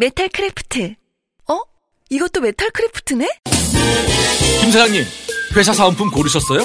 [0.00, 0.94] 메탈 크래프트
[1.50, 1.60] 어?
[2.08, 3.28] 이것도 메탈 크래프트네?
[4.60, 5.02] 김 사장님,
[5.56, 6.60] 회사 사은품 고르셨어요?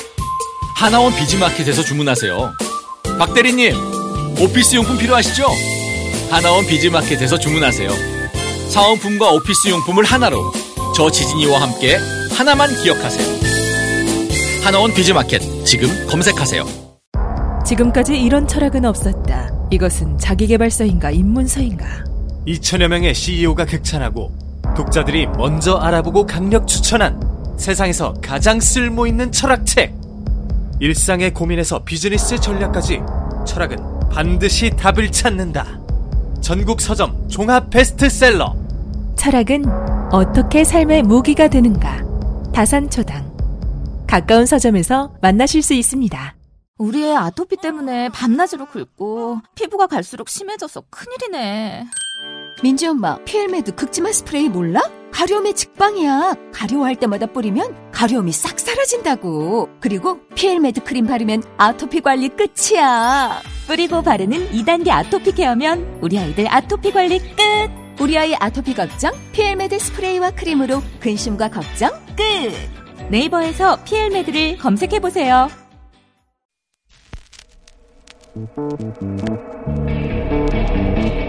[0.75, 2.53] 하나원 비즈마켓에서 주문하세요.
[3.17, 3.73] 박 대리님,
[4.39, 5.47] 오피스 용품 필요하시죠?
[6.29, 7.89] 하나원 비즈마켓에서 주문하세요.
[8.69, 10.51] 사은품과 오피스 용품을 하나로
[10.95, 11.97] 저 지진이와 함께
[12.37, 14.63] 하나만 기억하세요.
[14.63, 16.65] 하나원 비즈마켓 지금 검색하세요.
[17.65, 19.49] 지금까지 이런 철학은 없었다.
[19.71, 22.12] 이것은 자기개발서인가 입문서인가?
[22.47, 24.31] 2천여 명의 CEO가 극찬하고
[24.75, 27.21] 독자들이 먼저 알아보고 강력 추천한
[27.57, 29.93] 세상에서 가장 쓸모 있는 철학책.
[30.79, 32.99] 일상의 고민에서 비즈니스 전략까지
[33.45, 33.77] 철학은
[34.09, 35.79] 반드시 답을 찾는다.
[36.41, 38.55] 전국 서점 종합 베스트셀러.
[39.15, 39.63] 철학은
[40.11, 42.03] 어떻게 삶의 무기가 되는가?
[42.53, 43.31] 다산초당.
[44.07, 46.35] 가까운 서점에서 만나실 수 있습니다.
[46.79, 51.85] 우리 애 아토피 때문에 밤낮으로 긁고 피부가 갈수록 심해져서 큰일이네.
[52.63, 54.81] 민지 엄마, 피엘메드 극지마 스프레이 몰라?
[55.11, 56.33] 가려움의 직방이야.
[56.51, 59.69] 가려워할 때마다 뿌리면 가려움이 싹 사라진다고.
[59.79, 63.41] 그리고 피엘메드 크림 바르면 아토피 관리 끝이야.
[63.67, 68.01] 뿌리고 바르는 2단계 아토피 케어면 우리 아이들 아토피 관리 끝.
[68.01, 69.13] 우리 아이 아토피 걱정?
[69.33, 73.11] 피엘메드 스프레이와 크림으로 근심과 걱정 끝.
[73.11, 75.47] 네이버에서 피엘메드를 검색해 보세요.
[78.35, 78.49] Thank
[79.67, 81.22] you.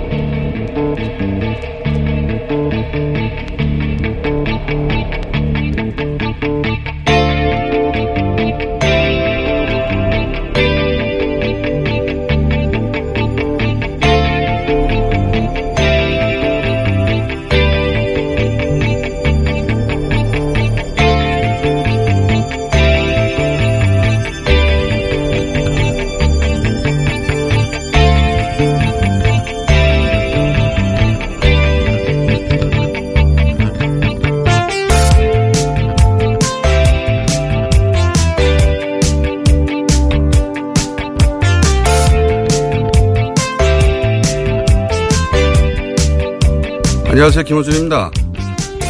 [47.24, 47.44] 안녕하세요.
[47.44, 48.10] 김호준입니다.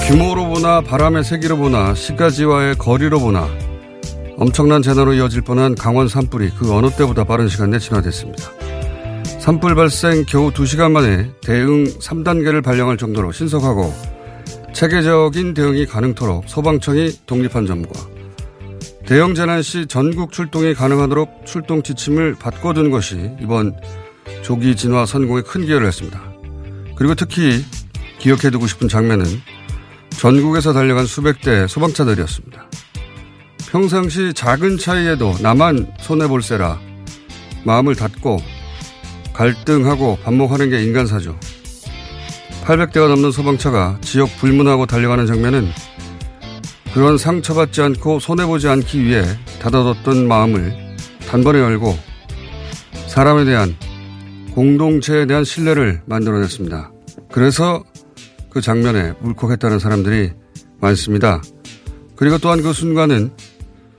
[0.09, 3.49] 규모로 보나 바람의 세기로 보나 시가지와의 거리로 보나
[4.37, 8.51] 엄청난 재난으로 이어질 뻔한 강원 산불이 그 어느 때보다 빠른 시간 내 진화됐습니다.
[9.39, 13.95] 산불 발생 겨우 2시간 만에 대응 3단계를 발령할 정도로 신속하고
[14.73, 17.93] 체계적인 대응이 가능토록 소방청이 독립한 점과
[19.07, 23.77] 대형 재난 시 전국 출동이 가능하도록 출동 지침을 바꿔둔 것이 이번
[24.43, 26.21] 조기 진화 성공에 큰 기여를 했습니다.
[26.97, 27.65] 그리고 특히
[28.25, 29.27] 기억해두고 싶은 장면은
[30.09, 32.71] 전국에서 달려간 수백 대 소방차들이었습니다.
[33.71, 36.81] 평상시 작은 차이에도 나만 손해볼세라
[37.65, 38.39] 마음을 닫고
[39.35, 41.39] 갈등하고 반목하는 게 인간사죠.
[42.65, 45.69] 800대가 넘는 소방차가 지역 불문하고 달려가는 장면은
[46.95, 49.23] 그런 상처받지 않고 손해보지 않기 위해
[49.61, 50.97] 닫아뒀던 마음을
[51.29, 51.99] 단번에 열고
[53.07, 53.77] 사람에 대한
[54.53, 56.91] 공동체에 대한 신뢰를 만들어냈습니다.
[57.31, 57.85] 그래서
[58.55, 60.31] 그 장면에 울컥했다는 사람들이
[60.81, 61.43] 많습니다.
[62.15, 63.33] 그리고 또한 그 순간은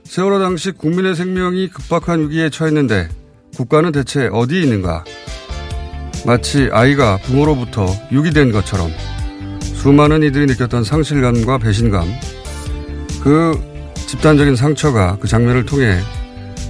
[0.04, 3.10] 세월호 당시 국민의 생명이 급박한 위기에 처했는데
[3.54, 5.04] 국가는 대체 어디에 있는가?
[6.24, 8.90] 마치 아이가 부모로부터 유기된 것처럼
[9.60, 12.08] 수많은 이들이 느꼈던 상실감과 배신감,
[13.22, 13.60] 그
[14.06, 16.00] 집단적인 상처가 그 장면을 통해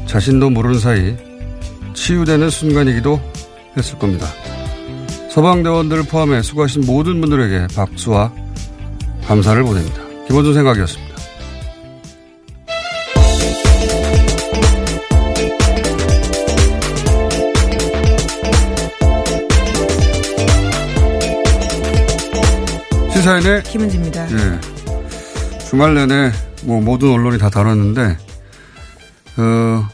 [0.06, 1.16] 자신도 모르는 사이
[1.94, 3.20] 치유되는 순간이기도
[3.76, 4.26] 했을 겁니다.
[5.36, 8.32] 소방대원들을 포함해 수고하신 모든 분들에게 박수와
[9.26, 10.00] 감사를 보냅니다.
[10.26, 11.16] 김원준 생각이었습니다.
[23.12, 24.32] 시사인의 김은지입니다.
[24.32, 24.60] 예.
[25.68, 26.32] 주말 내내
[26.62, 28.16] 뭐 모든 언론이 다 다뤘는데
[29.36, 29.88] 어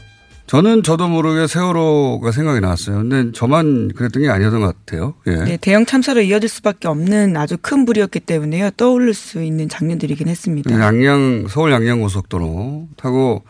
[0.53, 2.97] 저는 저도 모르게 세월호가 생각이 났어요.
[2.97, 5.15] 근데 저만 그랬던 게 아니었던 것 같아요.
[5.25, 5.31] 예.
[5.31, 8.69] 네, 대형 참사로 이어질 수밖에 없는 아주 큰 불이었기 때문에요.
[8.77, 10.79] 떠올릴 수 있는 장면들이긴 했습니다.
[10.79, 13.43] 양양 서울 양양 고속도로 타고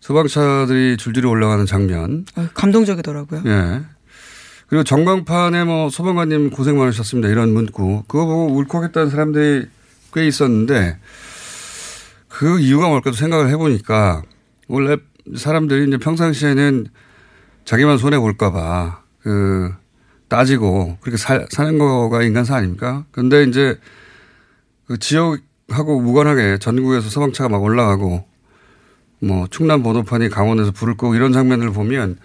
[0.00, 2.24] 소방차들이 줄줄이 올라가는 장면.
[2.34, 3.42] 어, 감동적이더라고요.
[3.44, 3.82] 예.
[4.68, 7.28] 그리고 전광판에 뭐 소방관님 고생 많으셨습니다.
[7.28, 8.04] 이런 문구.
[8.08, 9.66] 그거 보고 울컥했다는 사람들이
[10.14, 10.96] 꽤 있었는데
[12.28, 14.22] 그 이유가 뭘까 생각을 해보니까
[14.66, 14.96] 원래
[15.36, 16.86] 사람들이 이제 평상시에는
[17.64, 19.72] 자기만 손해 볼까봐 그
[20.28, 23.04] 따지고 그렇게 사, 사는 거가 인간사 아닙니까?
[23.10, 23.78] 근데 이제
[24.86, 28.24] 그 지역하고 무관하게 전국에서 소방차가 막 올라가고
[29.20, 32.18] 뭐 충남 보도판이 강원에서 불을 끄고 이런 장면을 보면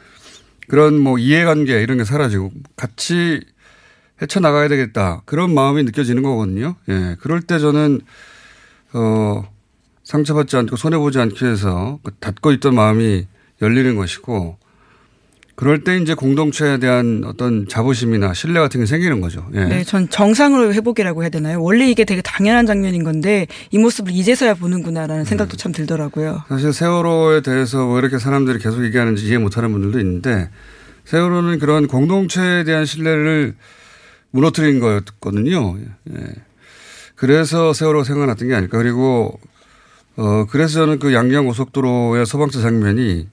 [0.68, 3.42] 그런 뭐 이해관계 이런 게 사라지고 같이
[4.22, 5.22] 헤쳐나가야 되겠다.
[5.26, 6.76] 그런 마음이 느껴지는 거거든요.
[6.90, 7.18] 예.
[7.20, 8.02] 그럴 때 저는,
[8.94, 9.44] 어,
[10.04, 13.26] 상처받지 않고 손해보지 않기 위해서 그 닫고 있던 마음이
[13.62, 14.58] 열리는 것이고
[15.56, 19.48] 그럴 때 이제 공동체에 대한 어떤 자부심이나 신뢰 같은 게 생기는 거죠.
[19.54, 19.66] 예.
[19.66, 21.62] 네, 전 정상으로 회복이라고 해야 되나요?
[21.62, 26.44] 원래 이게 되게 당연한 장면인 건데 이 모습을 이제서야 보는구나라는 생각도 참 들더라고요.
[26.50, 30.50] 사실 세월호에 대해서 왜 이렇게 사람들이 계속 얘기하는지 이해 못하는 분들도 있는데
[31.06, 33.56] 세월호는 그런 공동체에 대한 신뢰를
[34.32, 35.78] 무너뜨린 거였거든요.
[36.16, 36.18] 예.
[37.16, 38.80] 그래서 세월호가 생각났던 게 아닐까.
[38.80, 39.40] 그리고
[40.16, 43.28] 어 그래서 저는 그 양양 고속도로의 소방차 장면이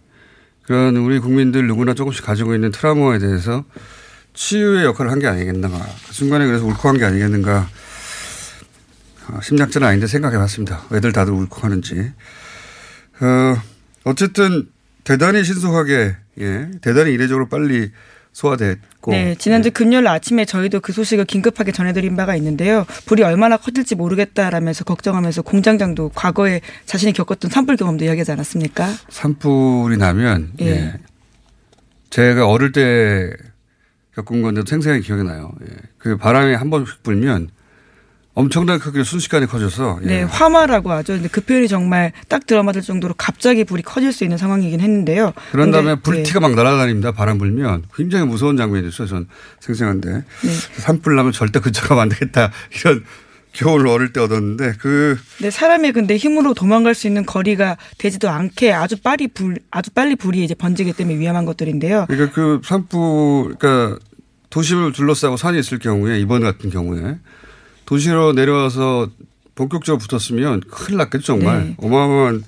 [0.63, 3.65] 그런 우리 국민들 누구나 조금씩 가지고 있는 트라우마에 대해서
[4.35, 5.77] 치유의 역할을 한 게 아니겠는가.
[6.07, 7.69] 그 순간에 그래서 울컥한 게 아니겠는가.
[9.29, 10.85] 어, 심리학자는 아닌데 생각해 봤습니다.
[10.91, 12.13] 왜들 다들 울컥하는지.
[13.21, 13.63] 어,
[14.05, 14.69] 어쨌든
[15.05, 17.91] 대단히 신속하게, 예, 대단히 이례적으로 빨리
[18.33, 19.11] 소화됐고.
[19.11, 22.87] 네, 지난주 금요일 아침에 저희도 그 소식을 긴급하게 전해드린 바가 있는데요.
[23.07, 28.89] 불이 얼마나 커질지 모르겠다라면서 걱정하면서 공장장도 과거에 자신이 겪었던 산불 경험도 이야기하지 않았습니까?
[29.09, 30.67] 산불이 나면 예.
[30.67, 30.95] 예.
[32.11, 33.33] 제가 어릴 때
[34.15, 35.53] 겪은 건데도 생생하게 기억이 나요.
[35.63, 35.77] 예.
[35.99, 37.49] 그 바람이 한 번씩 불면
[38.41, 40.01] 엄청나게 크게 순식간에 커져서.
[40.05, 40.07] 예.
[40.07, 41.13] 네, 화마라고 하죠.
[41.15, 45.33] 근데 그 표현이 정말 딱 들어맞을 정도로 갑자기 불이 커질 수 있는 상황이긴 했는데요.
[45.53, 46.49] 그런 다음에 불티가 네.
[46.49, 47.13] 막 날아다닙니다.
[47.13, 49.07] 바람 불면 굉장히 무서운 장면이었어요.
[49.07, 49.27] 전
[49.61, 50.51] 생생한데 네.
[50.79, 52.51] 산불 나면 절대 근처 가면 안 되겠다
[52.81, 53.05] 이런
[53.53, 55.19] 겨울 어릴 때 얻었는데 그.
[55.41, 60.17] 네, 사람이 근데 힘으로 도망갈 수 있는 거리가 되지도 않게 아주 빨리 불 아주 빨리
[60.17, 62.07] 불이 이제 번지기 때문에 위험한 것들인데요.
[62.09, 63.99] 그러니까 그 산불 그러니까
[64.51, 67.19] 도심을 둘러싸고 산이 있을 경우에 이번 같은 경우에
[67.91, 69.09] 도시로 내려와서
[69.57, 71.65] 본격적으로 붙었으면 큰일 났겠죠, 정말.
[71.65, 71.75] 네.
[71.79, 72.45] 어마어마한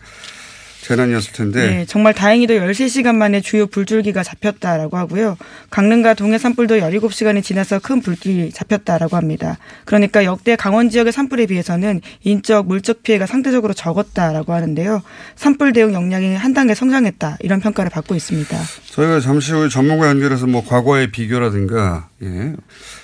[0.83, 1.67] 재난이었을 텐데.
[1.69, 5.37] 네, 정말 다행히도 13시간 만에 주요 불줄기가 잡혔다라고 하고요.
[5.71, 9.59] 강릉과 동해 산불도 17시간이 지나서 큰 불길이 잡혔다라고 합니다.
[9.85, 15.03] 그러니까 역대 강원 지역의 산불에 비해서는 인적, 물적 피해가 상대적으로 적었다라고 하는데요.
[15.35, 17.39] 산불 대응 역량이 한 단계 성장했다.
[17.41, 18.56] 이런 평가를 받고 있습니다.
[18.91, 22.55] 저희가 잠시 후에 전문가 연결해서 뭐 과거의 비교라든가, 예.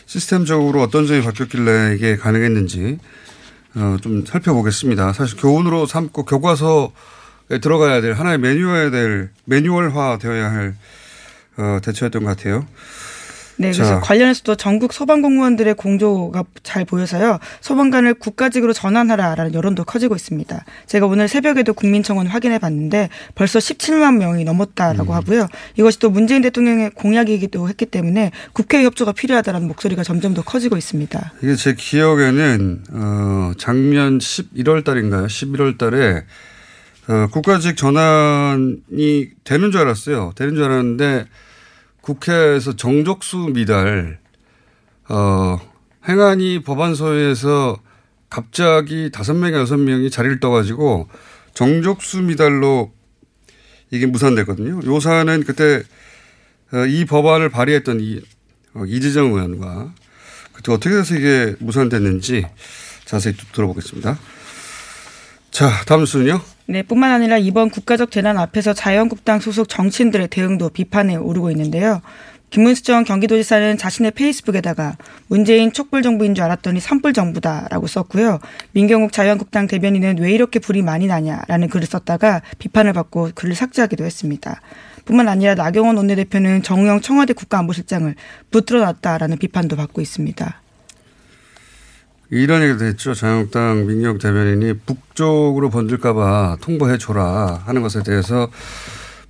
[0.08, 2.98] 시스템적으로 어떤 점이 바뀌었길래 이게 가능했는지
[3.74, 5.12] 어, 좀 살펴보겠습니다.
[5.12, 10.74] 사실 교훈으로 삼고 교과서에 들어가야 될 하나의 매뉴얼 될 매뉴얼화 되어야 할
[11.58, 12.66] 어, 대처였던 것 같아요.
[13.58, 14.00] 네, 그래서 자.
[14.00, 17.38] 관련해서도 전국 소방 공무원들의 공조가 잘 보여서요.
[17.60, 20.64] 소방관을 국가직으로 전환하라라는 여론도 커지고 있습니다.
[20.86, 25.16] 제가 오늘 새벽에도 국민청원 확인해 봤는데 벌써 17만 명이 넘었다라고 음.
[25.16, 25.48] 하고요.
[25.76, 31.32] 이것이 또 문재인 대통령의 공약이기도 했기 때문에 국회 협조가 필요하다라는 목소리가 점점 더 커지고 있습니다.
[31.42, 35.26] 이게 제 기억에는 어 작년 11월 달인가요?
[35.26, 36.24] 11월 달에
[37.08, 40.32] 어 국가직 전환이 되는 줄 알았어요.
[40.36, 41.26] 되는 줄 알았는데
[42.08, 44.18] 국회에서 정족수 미달
[45.10, 45.58] 어
[46.08, 47.78] 행안위 법안소에서
[48.30, 51.08] 갑자기 다섯 명이 여섯 명이 자리를 떠가지고
[51.52, 52.92] 정족수 미달로
[53.90, 54.80] 이게 무산됐거든요.
[54.84, 55.82] 요 사안은 그때
[56.72, 58.20] 어, 이 법안을 발의했던 이
[58.74, 59.94] 어, 이재정 의원과
[60.52, 62.46] 그때 어떻게 해서 이게 무산됐는지
[63.04, 64.18] 자세히 들어보겠습니다.
[65.50, 66.40] 자, 다음 순요.
[66.70, 72.02] 네, 뿐만 아니라 이번 국가적 재난 앞에서 자유한국당 소속 정치인들의 대응도 비판에 오르고 있는데요.
[72.50, 74.98] 김문수정 경기도지사는 자신의 페이스북에다가
[75.28, 78.40] 문재인 촛불 정부인 줄 알았더니 산불 정부다라고 썼고요.
[78.72, 84.60] 민경욱 자유한국당 대변인은 왜 이렇게 불이 많이 나냐라는 글을 썼다가 비판을 받고 글을 삭제하기도 했습니다.
[85.06, 88.14] 뿐만 아니라 나경원 원내대표는 정우영 청와대 국가안보실장을
[88.50, 90.60] 붙들어 놨다라는 비판도 받고 있습니다.
[92.30, 93.14] 이런 얘기도 했죠.
[93.14, 98.50] 자유한국당 민경 대변인이 북쪽으로 번질까봐 통보해줘라 하는 것에 대해서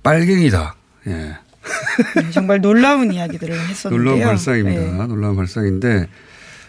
[0.03, 0.75] 빨갱이다.
[1.07, 1.11] 예.
[1.11, 4.13] 네, 정말 놀라운 이야기들을 했었는데요.
[4.13, 4.81] 놀라운 발상입니다.
[4.81, 5.07] 네.
[5.07, 6.07] 놀라운 발상인데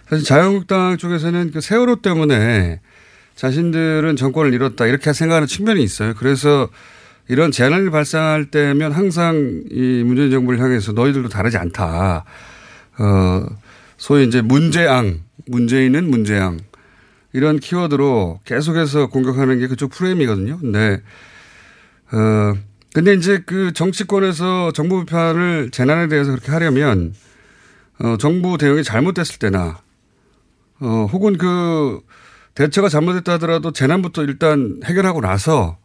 [0.09, 2.81] 사실 자유한국당 쪽에서는 그 세월호 때문에
[3.37, 6.15] 자신들은 정권을 잃었다 이렇게 생각하는 측면이 있어요.
[6.15, 6.69] 그래서
[7.29, 12.25] 이런 재난을 발생할 때면 항상 이 문재인 정부를 향해서 너희들도 다르지 않다.
[12.99, 13.47] 어,
[14.01, 16.59] 소위 이제 문제앙 문재인은 문재양
[17.35, 20.59] 이런 키워드로 계속해서 공격하는 게 그쪽 프레임이거든요.
[20.59, 21.03] 근데
[22.11, 22.55] 어
[22.95, 27.13] 근데 이제 그 정치권에서 정부 비판을 재난에 대해서 그렇게 하려면
[27.99, 29.83] 어, 정부 대응이 잘못됐을 때나
[30.81, 32.01] 어, 혹은 그
[32.55, 35.77] 대처가 잘못됐다 하더라도 재난부터 일단 해결하고 나서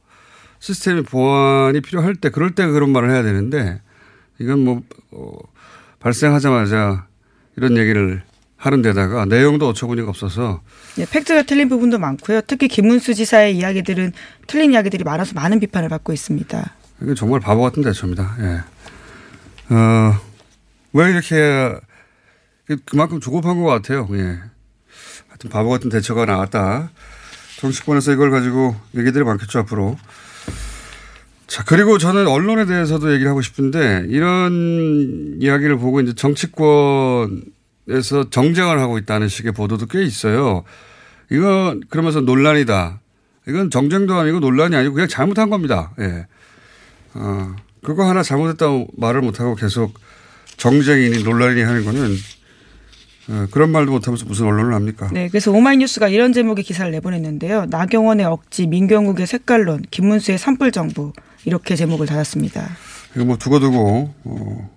[0.60, 3.82] 시스템의 보완이 필요할 때 그럴 때 그런 말을 해야 되는데
[4.40, 4.82] 이건 뭐
[5.12, 5.34] 어,
[6.00, 7.08] 발생하자마자
[7.58, 8.22] 이런 얘기를
[8.58, 10.62] 하는 데다가 내용도 어처구니가 없어서
[10.96, 12.42] 네, 팩트가 틀린 부분도 많고요.
[12.48, 14.14] 특히 김문수 지사의 이야기들은
[14.48, 16.74] 틀린 이야기들이 많아서 많은 비판을 받고 있습니다.
[17.02, 18.36] 이건 정말 바보 같은 대처입니다.
[18.40, 19.74] 예.
[19.74, 20.20] 어,
[20.94, 21.76] 왜 이렇게
[22.86, 24.08] 그만큼 조급한 것 같아요.
[24.14, 24.40] 예.
[25.28, 26.90] 하여튼 바보 같은 대처가 나왔다.
[27.58, 29.98] 정치권에서 이걸 가지고 얘기들이 많겠죠, 앞으로.
[31.48, 37.30] 자, 그리고 저는 언론에 대해서도 얘기를 하고 싶은데, 이런 이야기를 보고 이제 정치권에서
[38.32, 40.64] 정쟁을 하고 있다는 식의 보도도 꽤 있어요.
[41.32, 43.00] 이건 그러면서 논란이다.
[43.48, 45.92] 이건 정쟁도 아니고 논란이 아니고 그냥 잘못한 겁니다.
[46.00, 46.26] 예.
[47.14, 49.94] 어, 그거 하나 잘못했다고 말을 못하고 계속
[50.58, 52.16] 정쟁이니 논란이니 하는 거는
[53.28, 55.10] 어, 그런 말도 못하면서 무슨 언론을 합니까?
[55.12, 57.66] 네, 그래서 오마이뉴스가 이런 제목의 기사를 내보냈는데요.
[57.70, 61.14] 나경원의 억지, 민경욱의 색깔론, 김문수의 산불 정부
[61.46, 62.70] 이렇게 제목을 달았습니다.
[63.16, 64.70] 이거 뭐 두고두고 어,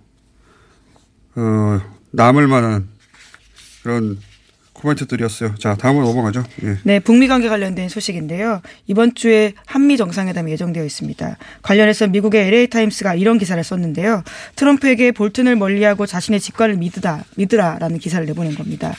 [1.37, 1.80] 어,
[2.12, 2.88] 남을 만한
[3.82, 4.18] 그런
[4.78, 5.56] 코멘트들이었어요.
[5.56, 6.44] 자, 다음으로 넘어가죠.
[6.62, 6.76] 예.
[6.84, 8.62] 네, 북미 관계 관련된 소식인데요.
[8.87, 11.37] 이번 주에 한미 정상회담이 예정되어 있습니다.
[11.62, 14.22] 관련해서 미국의 LA 타임스가 이런 기사를 썼는데요.
[14.56, 18.94] 트럼프에게 볼튼을 멀리하고 자신의 직관을 믿으다, 믿으라라는 기사를 내보낸 겁니다.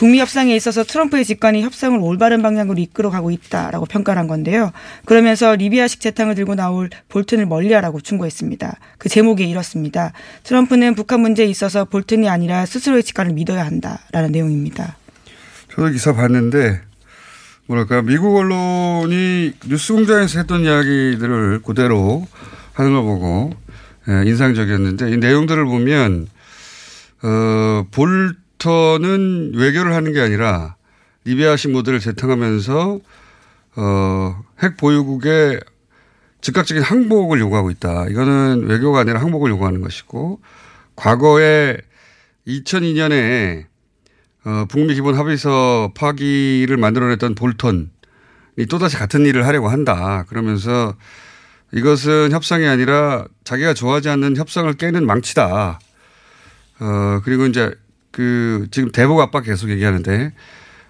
[0.00, 4.72] 북미 협상에 있어서 트럼프의 직관이 협상을 올바른 방향으로 이끌어가고 있다라고 평가를 한 건데요.
[5.04, 8.78] 그러면서 리비아식 재탕을 들고 나올 볼튼을 멀리하라고 충고했습니다.
[8.96, 10.14] 그 제목이 이렇습니다.
[10.44, 14.96] 트럼프는 북한 문제에 있어서 볼튼이 아니라 스스로의 직관을 믿어야 한다라는 내용입니다.
[15.70, 16.80] 저도 기사 봤는데
[17.66, 22.26] 뭐랄까 미국 언론이 뉴스공장에서 했던 이야기들을 그대로
[22.72, 23.52] 하는 걸 보고
[24.08, 26.26] 예, 인상적이었는데 이 내용들을 보면
[27.22, 30.76] 어, 볼 턴은 외교를 하는 게 아니라
[31.24, 33.00] 리비아식 모델을 재탕하면서
[33.76, 35.60] 어, 핵 보유국의
[36.40, 38.06] 즉각적인 항복을 요구하고 있다.
[38.08, 40.40] 이거는 외교가 아니라 항복을 요구하는 것이고
[40.96, 41.76] 과거에
[42.46, 43.64] 2002년에
[44.44, 47.86] 어, 북미 기본 합의서 파기를 만들어냈던 볼턴이
[48.68, 50.24] 또다시 같은 일을 하려고 한다.
[50.28, 50.94] 그러면서
[51.72, 55.78] 이것은 협상이 아니라 자기가 좋아하지 않는 협상을 깨는 망치다.
[56.80, 57.70] 어, 그리고 이제
[58.10, 60.32] 그 지금 대북 압박 계속 얘기하는데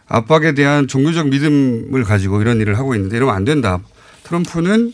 [0.06, 3.78] 압박에 대한 종교적 믿음을 가지고 이런 일을 하고 있는데 이러면 안 된다.
[4.24, 4.92] 트럼프는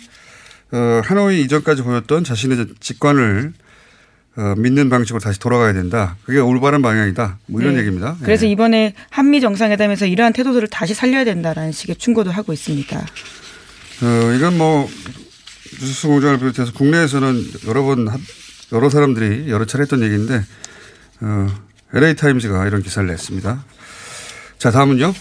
[0.73, 3.53] 어, 하노이 이전까지 보였던 자신의 직관을
[4.37, 6.17] 어, 믿는 방식으로 다시 돌아가야 된다.
[6.25, 7.39] 그게 올바른 방향이다.
[7.47, 7.81] 뭐 이런 네.
[7.81, 8.17] 얘기입니다.
[8.23, 8.51] 그래서 예.
[8.51, 12.99] 이번에 한미 정상회담에서 이러한 태도들을 다시 살려야 된다라는 식의 충고도 하고 있습니다.
[12.99, 14.87] 어, 이건 뭐
[15.81, 18.19] 뉴스 공장을 비롯해서 국내에서는 여러 번 하-
[18.73, 20.45] 여러 사람들이 여러 차례 했던 얘기인데
[21.21, 21.47] 어,
[21.95, 23.65] LA 타임즈가 이런 기사를 냈습니다.
[24.59, 25.13] 자 다음은요.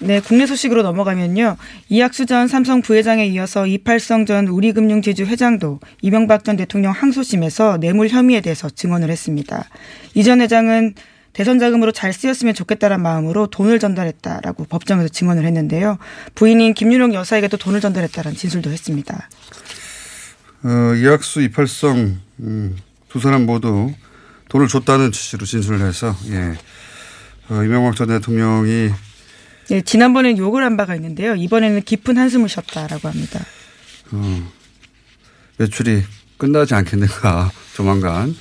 [0.00, 1.56] 네, 국내 소식으로 넘어가면요.
[1.88, 8.40] 이학수 전 삼성 부회장에 이어서 이팔성 전 우리금융지주 회장도 이명박 전 대통령 항소심에서 뇌물 혐의에
[8.40, 9.64] 대해서 증언을 했습니다.
[10.14, 10.94] 이 전 회장은
[11.32, 15.98] 대선 자금으로 잘 쓰였으면 좋겠다는 마음으로 돈을 전달했다라고 법정에서 증언을 했는데요.
[16.34, 19.28] 부인인 김윤옥 여사에게도 돈을 전달했다는 진술도 했습니다.
[20.64, 22.76] 어, 이학수 이팔성 음,
[23.08, 23.92] 두 사람 모두
[24.48, 26.56] 돈을 줬다는 취지로 진술을 해서 예.
[27.50, 28.90] 어, 이명박 전 대통령이
[29.70, 31.34] 네, 지난번엔 욕을 한 바가 있는데요.
[31.34, 33.40] 이번에는 깊은 한숨을 쉬었다라고 합니다.
[34.12, 34.52] 어,
[35.58, 36.02] 매출이
[36.38, 38.34] 끝나지 않겠는가 조만간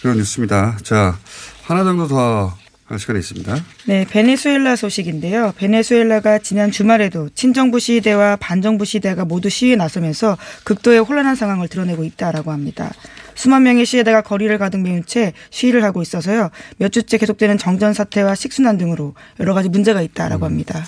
[0.00, 0.78] 그런 뉴스입니다.
[0.82, 1.18] 자
[1.64, 3.64] 하나 정도 더 할 시간이 있습니다.
[3.86, 5.52] 네, 베네수엘라 소식인데요.
[5.56, 12.52] 베네수엘라가 지난 주말에도 친정부 시위대와 반정부 시위대가 모두 시위에 나서면서 극도의 혼란한 상황을 드러내고 있다라고
[12.52, 12.92] 합니다.
[13.34, 16.50] 수만 명의 시위대가 거리를 가득 메운 채 시위를 하고 있어서요.
[16.78, 20.84] 몇 주째 계속되는 정전 사태와 식순환 등으로 여러 가지 문제가 있다라고 합니다.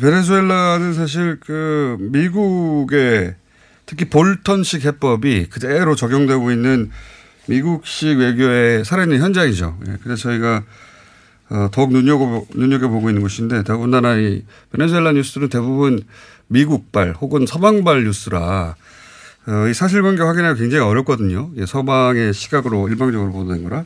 [0.00, 3.34] 베네수엘라는 사실 그 미국의
[3.86, 6.90] 특히 볼턴식 해법이 그대로 적용되고 있는
[7.46, 9.78] 미국식 외교의 살아있는 현장이죠.
[9.88, 10.62] 예, 그래서 저희가
[11.50, 16.00] 어, 더욱 눈여겨, 눈여겨보고 있는 곳인데 더군다나 이 베네수엘라 뉴스들은 대부분
[16.46, 18.76] 미국발 혹은 서방발 뉴스라
[19.46, 21.50] 어, 이 사실관계 확인하기 굉장히 어렵거든요.
[21.56, 23.84] 예, 서방의 시각으로 일방적으로 보도된 거라.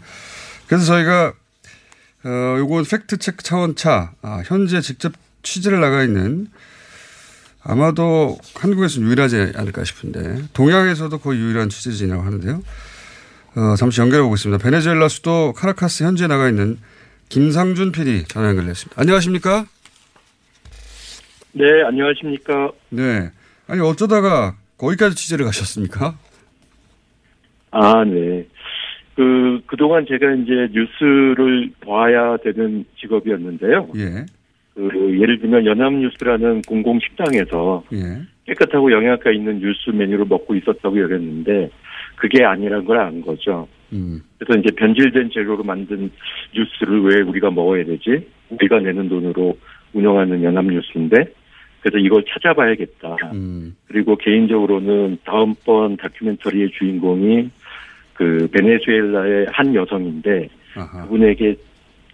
[0.67, 1.33] 그래서 저희가
[2.25, 6.49] 어, 요건 팩트체크 차원차 아, 현재 직접 취재를 나가 있는
[7.63, 12.63] 아마도 한국에서는 유일하지 않을까 싶은데 동양에서도 거의 유일한 취재진이라고 하는데요.
[13.57, 14.63] 어, 잠시 연결해 보겠습니다.
[14.63, 16.79] 베네수엘라 수도 카라카스 현지에 나가 있는
[17.29, 19.01] 김상준 PD 전화 연결됐습니다.
[19.01, 19.67] 안녕하십니까?
[21.53, 22.73] 네, 안녕하십니까.
[22.91, 23.31] 네.
[23.67, 26.15] 아니 어쩌다가 거기까지 취재를 가셨습니까?
[27.71, 28.47] 아, 네.
[29.17, 33.89] 그, 그동안 제가 이제 뉴스를 봐야 되는 직업이었는데요.
[33.97, 34.27] 예.
[34.75, 38.23] 그, 예를 들면 연합뉴스라는 공공식당에서 예.
[38.47, 41.71] 깨끗하고 영양가 있는 뉴스 메뉴를 먹고 있었다고 여겼는데
[42.17, 43.67] 그게 아니란 걸 안 거죠.
[43.93, 44.21] 음.
[44.39, 46.11] 그래서 이제 변질된 재료로 만든
[46.55, 48.27] 뉴스를 왜 우리가 먹어야 되지?
[48.51, 49.57] 우리가 내는 돈으로
[49.93, 51.17] 운영하는 연합뉴스인데
[51.85, 53.17] 그래서 이걸 찾아봐야겠다.
[53.35, 53.77] 음.
[53.89, 57.51] 그리고 개인적으로는 다음번 다큐멘터리의 주인공이
[58.15, 61.03] 그 베네수엘라의 한 여성인데 아하.
[61.03, 61.57] 그분에게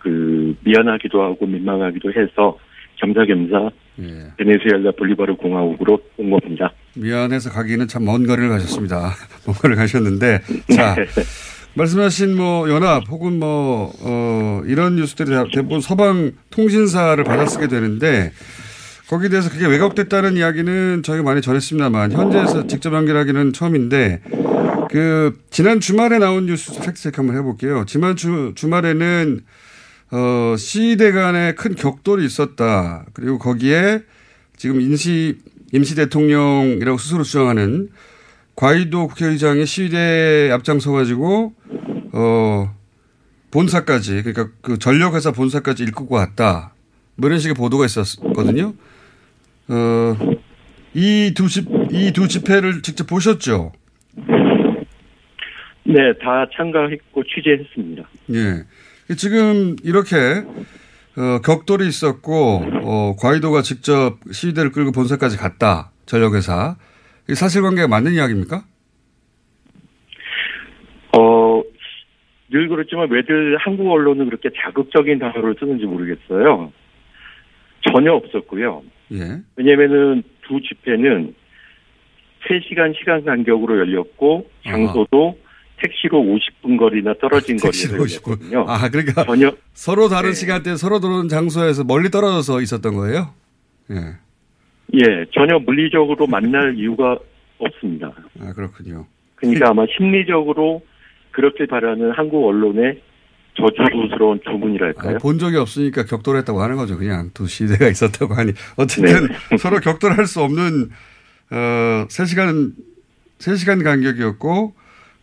[0.00, 2.58] 그 미안하기도 하고 민망하기도 해서
[2.96, 4.06] 겸사겸사 예.
[4.38, 6.72] 베네수엘라 볼리바르 공화국으로 온 겁니다.
[6.96, 9.12] 미안해서 가기는 참 먼 거리를 가셨습니다.
[9.46, 10.40] 먼 거리를 가셨는데,
[10.74, 10.96] 자,
[11.76, 18.32] 말씀하신 뭐 연합 혹은 뭐, 어, 이런 뉴스들이 다- 대부분 서방 통신사를 받아쓰게 되는데,
[19.10, 24.20] 거기에 대해서 그게 왜곡됐다는 이야기는 저희가 많이 전했습니다만, 현재에서 직접 연결하기는 처음인데,
[24.88, 27.84] 그, 지난 주말에 나온 뉴스 팩트체크 한번 해볼게요.
[27.88, 29.40] 지난 주, 주말에는,
[30.12, 33.04] 어, 시대 간에 큰 격돌이 있었다.
[33.12, 34.02] 그리고 거기에
[34.56, 35.38] 지금 임시,
[35.72, 37.88] 임시 대통령이라고 스스로 주장하는
[38.54, 41.52] 과이도 국회의장이 시위대에 앞장서 가지고,
[42.12, 42.72] 어,
[43.50, 46.74] 본사까지, 그러니까 그 전력회사 본사까지 일구고 왔다.
[47.16, 48.74] 뭐 이런 식의 보도가 있었거든요.
[49.70, 50.16] 어,
[50.94, 53.72] 이두 집, 이두 집회를 직접 보셨죠?
[55.84, 58.08] 네, 다 참가했고 취재했습니다.
[58.34, 59.14] 예.
[59.14, 60.16] 지금 이렇게
[61.16, 65.90] 어, 격돌이 있었고 어, 과이도가 직접 시위대를 끌고 본사까지 갔다.
[66.06, 66.76] 전력회사.
[67.28, 68.64] 이 사실관계가 맞는 이야기입니까?
[71.16, 71.62] 어,
[72.50, 76.72] 늘 그렇지만 왜들 한국 언론은 그렇게 자극적인 단어를 쓰는지 모르겠어요.
[77.92, 78.82] 전혀 없었고요.
[79.12, 79.40] 예.
[79.56, 81.34] 왜냐면은 두 집회는
[82.48, 85.38] 3시간 시간 간격으로 열렸고 장소도
[85.82, 88.42] 택시로 50분 거리나 떨어진 거리에서 택시로 50분.
[88.52, 88.64] 열렸거든요.
[88.68, 90.34] 아, 그러니까 전혀 서로 다른 네.
[90.34, 93.34] 시간대 서로 다른 장소에서 멀리 떨어져서 있었던 거예요?
[93.90, 93.96] 예.
[94.94, 97.18] 예, 전혀 물리적으로 만날 이유가
[97.58, 98.12] 없습니다.
[98.40, 99.06] 아, 그렇군요.
[99.36, 100.82] 그러니까 아마 심리적으로
[101.30, 103.00] 그렇게 바라는 한국 언론의
[103.56, 105.16] 저주스러운 주문이랄까요?
[105.16, 106.96] 아, 본 적이 없으니까 격돌했다고 하는 거죠.
[106.98, 108.52] 그냥 두 시대가 있었다고 하니.
[108.76, 110.90] 어쨌든 서로 격돌할 수 없는,
[111.50, 112.72] 어, 3시간,
[113.38, 114.74] 3시간 간격이었고,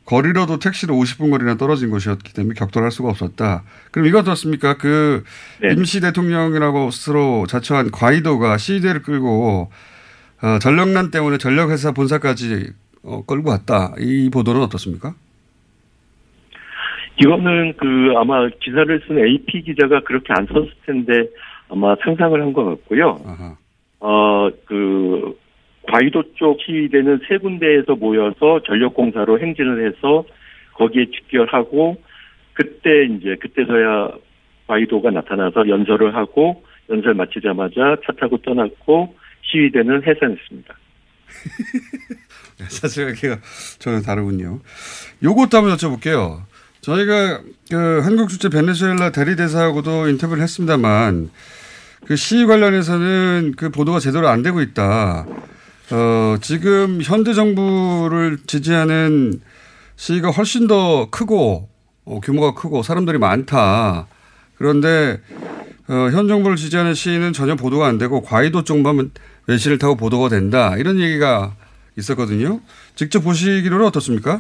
[0.06, 3.64] 거리로도 택시로 50분 거리나 떨어진 곳이었기 때문에 격돌할 수가 없었다.
[3.92, 4.78] 그럼 이거 어떻습니까?
[4.78, 5.24] 그,
[5.62, 5.74] 네.
[5.74, 9.70] 임시 대통령이라고 스스로 자처한 과이도가 시위대를 끌고,
[10.42, 12.72] 어, 전력난 때문에 전력회사 본사까지
[13.04, 13.94] 어, 끌고 왔다.
[14.00, 15.16] 이 보도는 어떻습니까?
[17.20, 21.30] 이거는 그 아마 기사를 쓴 AP 기자가 그렇게 안 썼을 텐데
[21.70, 23.20] 아마 상상을 한 것 같고요.
[23.26, 23.58] 아하.
[24.00, 25.36] 어, 그,
[25.92, 30.26] 과이도 쪽 시위대는 세 군데에서 모여서 전력공사로 행진을 해서
[30.74, 31.98] 거기에 집결하고
[32.54, 34.12] 그때 이제 그때서야
[34.68, 40.76] 과이도가 나타나서 연설을 하고 연설 마치자마자 차 타고 떠났고 시위대는 해산했습니다.
[42.70, 43.38] 사실 관계가
[43.80, 44.60] 저는 다르군요.
[45.24, 46.42] 요것도 한번 여쭤볼게요.
[46.82, 51.30] 저희가 그 한국 주재 베네수엘라 대리대사하고도 인터뷰를 했습니다만
[52.06, 55.26] 그 시위 관련해서는 그 보도가 제대로 안 되고 있다.
[55.92, 59.42] 어, 지금 현대 정부를 지지하는
[59.96, 61.70] 시위가 훨씬 더 크고
[62.06, 64.08] 어, 규모가 크고 사람들이 많다.
[64.58, 65.20] 그런데
[65.88, 69.12] 어, 현 정부를 지지하는 시위는 전혀 보도가 안 되고 과이도 쪽만
[69.48, 70.76] 외신을 타고 보도가 된다.
[70.78, 71.56] 이런 얘기가
[71.98, 72.62] 있었거든요.
[72.96, 74.40] 직접 보시기로는 어떻습니까?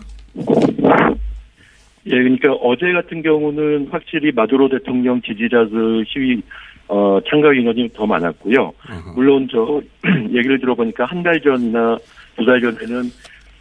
[2.08, 6.41] 예, 그러니까 어제 같은 경우는 확실히 마두로 대통령 지지자들 시위
[6.88, 8.74] 어, 참가 인원이 더 많았고요.
[9.15, 9.82] 물론 저
[10.34, 11.98] 얘기를 들어보니까 한 달 전이나
[12.38, 13.04] 두 달 전에는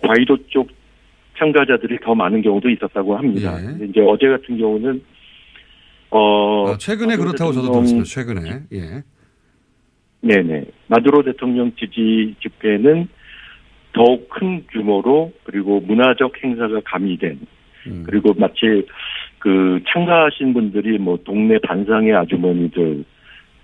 [0.02, 0.68] 과이도 쪽
[1.38, 3.58] 참가자들이 더 많은 경우도 있었다고 합니다.
[3.60, 3.84] 예.
[3.86, 5.02] 이제 어제 같은 경우는
[6.10, 8.04] 어 아, 최근에 그렇다고 저도 들었습니다.
[8.04, 8.62] 최근에.
[8.72, 9.02] 예.
[10.20, 10.64] 네네.
[10.86, 13.08] 마두로 대통령 지지 집회는
[13.92, 17.40] 더욱 큰 규모로 그리고 문화적 행사가 가미된
[17.86, 18.04] 음.
[18.06, 18.84] 그리고 마치
[19.38, 23.04] 그 참가하신 분들이 뭐 동네 반상의 아주머니들,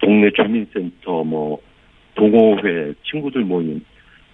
[0.01, 1.61] 동네 주민센터, 뭐
[2.15, 3.85] 동호회 친구들 모임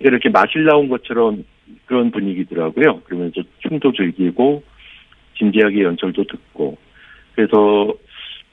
[0.01, 1.45] 이렇게 마실 나온 것처럼
[1.87, 3.01] 그런 분위기더라고요.
[3.05, 4.63] 그러면서 춤도 즐기고
[5.37, 6.77] 진지하게 연설도 듣고
[7.35, 7.95] 그래서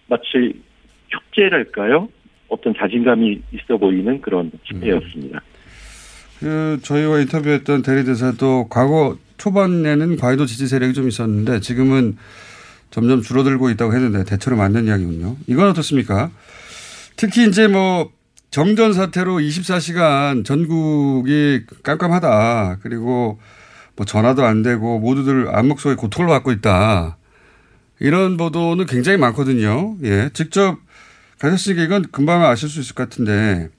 [0.07, 0.61] 마치
[1.09, 2.09] 축제랄까요?
[2.47, 5.41] 어떤 자신감이 있어 보이는 그런 집회였습니다.
[6.39, 12.17] 그 저희와 인터뷰했던 대리대사도 과거 초반에는 과이도 지지 세력이 좀 있었는데 지금은
[12.91, 15.35] 점점 줄어들고 있다고 했는데 대체로 맞는 이야기군요.
[15.47, 16.31] 이건 어떻습니까?
[17.15, 18.11] 특히 이제 뭐
[18.51, 22.79] 정전 사태로 24시간 전국이 깜깜하다.
[22.81, 23.39] 그리고
[23.95, 27.17] 뭐 전화도 안 되고 모두들 암흑 속에 고통을 받고 있다.
[27.99, 29.97] 이런 보도는 굉장히 많거든요.
[30.03, 30.29] 예.
[30.33, 30.77] 직접
[31.39, 33.69] 가셨으니까 이건 금방 아실 수 있을 것 같은데,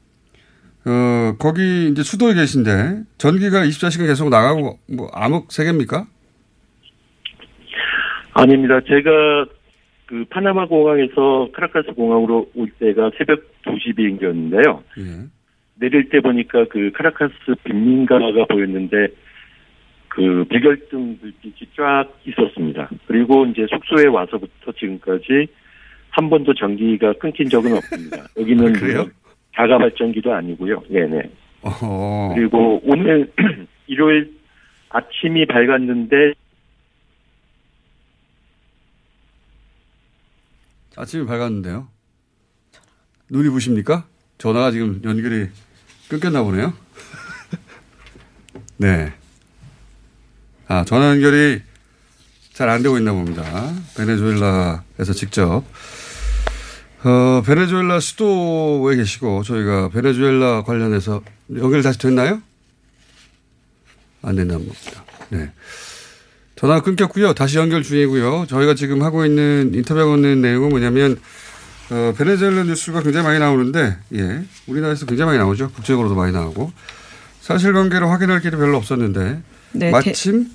[0.86, 6.06] 어, 거기 이제 수도에 계신데, 전기가 24시간 계속 나가고, 뭐, 암흑 세계입니까?
[8.34, 8.80] 아닙니다.
[8.86, 9.46] 제가
[10.06, 14.84] 그 파나마 공항에서 카라카스 공항으로 올 때가 새벽 2시 비행기였는데요.
[14.98, 15.26] 예.
[15.74, 19.08] 내릴 때 보니까 그 카라카스 빈민가가 보였는데
[20.08, 22.88] 그 백열등 불빛이 쫙 있었습니다.
[23.06, 25.48] 그리고 이제 숙소에 와서부터 지금까지
[26.10, 28.28] 한 번도 전기가 끊긴 적은 없습니다.
[28.38, 29.06] 여기는 아, 그래요?
[29.56, 30.82] 자가 발전기도 아니고요.
[30.90, 31.30] 네네.
[31.62, 33.32] 어, 그리고 오늘
[33.86, 34.36] 일요일
[34.90, 36.34] 아침이 밝았는데
[40.96, 41.88] 아침에 밝았는데요.
[43.30, 44.06] 눈이 부십니까?
[44.38, 45.48] 전화가 지금 연결이
[46.08, 46.72] 끊겼나 보네요.
[48.78, 49.12] 네.
[50.68, 51.60] 아, 전화 연결이
[52.52, 53.42] 잘 안 되고 있나 봅니다.
[53.96, 55.62] 베네수엘라에서 직접.
[57.06, 61.22] 어, 베네수엘라 수도에 계시고 저희가 베네수엘라 관련해서
[61.56, 62.42] 연결 다시 됐나요?
[64.22, 65.04] 안 된다는 겁니다.
[65.28, 65.52] 네.
[66.56, 67.32] 전화 끊겼고요.
[67.34, 68.46] 다시 연결 중이고요.
[68.48, 71.16] 저희가 지금 하고 있는 인터뷰하고 있는 내용은 뭐냐면
[71.90, 75.70] 어, 베네수엘라 뉴스가 굉장히 많이 나오는데 예, 우리나라에서 굉장히 많이 나오죠.
[75.70, 76.72] 국제적으로도 많이 나오고
[77.40, 79.42] 사실관계를 확인할 길이 별로 없었는데
[79.74, 80.50] 네, 마침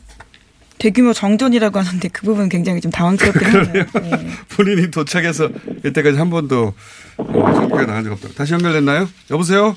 [0.82, 3.84] 대규모 정전이라고 하는데 그 부분 굉장히 좀 당황스럽긴 하네요.
[3.84, 4.28] 네.
[4.56, 5.48] 본인이 도착해서
[5.86, 6.74] 이때까지 한 번도
[7.18, 8.30] 어, 전기가 나간 적 없다.
[8.30, 9.06] 다시 연결됐나요?
[9.30, 9.76] 여보세요?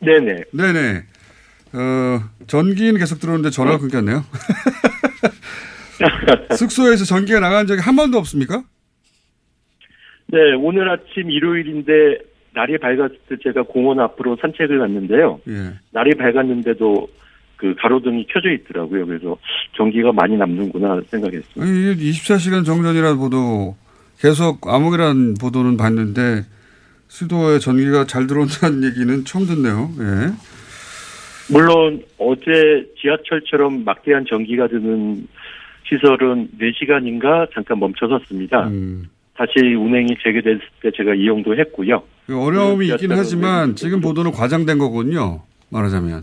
[0.00, 0.44] 네네.
[0.52, 1.02] 네네.
[1.72, 4.24] 어, 전기는 계속 들어오는데 전화가 끊겼네요.
[6.54, 8.62] 숙소에서 전기가 나간 적이 한 번도 없습니까?
[10.26, 11.92] 네, 오늘 아침 일요일인데
[12.52, 15.40] 날이 밝았을 때 제가 공원 앞으로 산책을 갔는데요.
[15.48, 15.72] 예.
[15.92, 17.08] 날이 밝았는데도
[17.56, 19.06] 그 가로등이 켜져 있더라고요.
[19.06, 19.36] 그래서
[19.76, 21.62] 전기가 많이 남는구나 생각했습니다.
[21.62, 23.76] 아니, 24시간 정전이라는 보도
[24.20, 26.42] 계속 암흑이라는 보도는 봤는데
[27.08, 29.90] 수도에 전기가 잘 들어온다는 얘기는 처음 듣네요.
[30.00, 30.32] 예.
[31.52, 35.28] 물론 어제 지하철처럼 막대한 전기가 드는
[35.88, 38.66] 시설은 4시간인가 잠깐 멈춰섰습니다.
[38.68, 39.08] 음.
[39.34, 42.02] 다시 운행이 재개됐을 때 제가 이용도 했고요.
[42.26, 45.42] 그 어려움이 있긴 지하철은 하지만 지금 보도는 과장된 거군요.
[45.68, 46.22] 말하자면.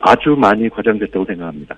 [0.00, 1.76] 아주 많이 과장됐다고 생각합니다.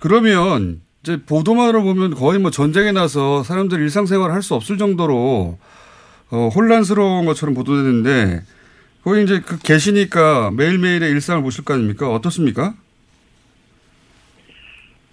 [0.00, 5.58] 그러면 이제 보도만으로 보면 거의 뭐 전쟁에 나서 사람들이 일상생활을 할수 없을 정도로
[6.30, 8.40] 어, 혼란스러운 것처럼 보도되는데
[9.02, 12.10] 거기 이제 그 계시니까 매일매일의 일상을 보실 거 아닙니까?
[12.10, 12.74] 어떻습니까?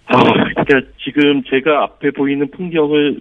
[0.06, 0.16] 아,
[0.64, 3.20] 그러니까 지금 제가 앞에 보이는 풍경을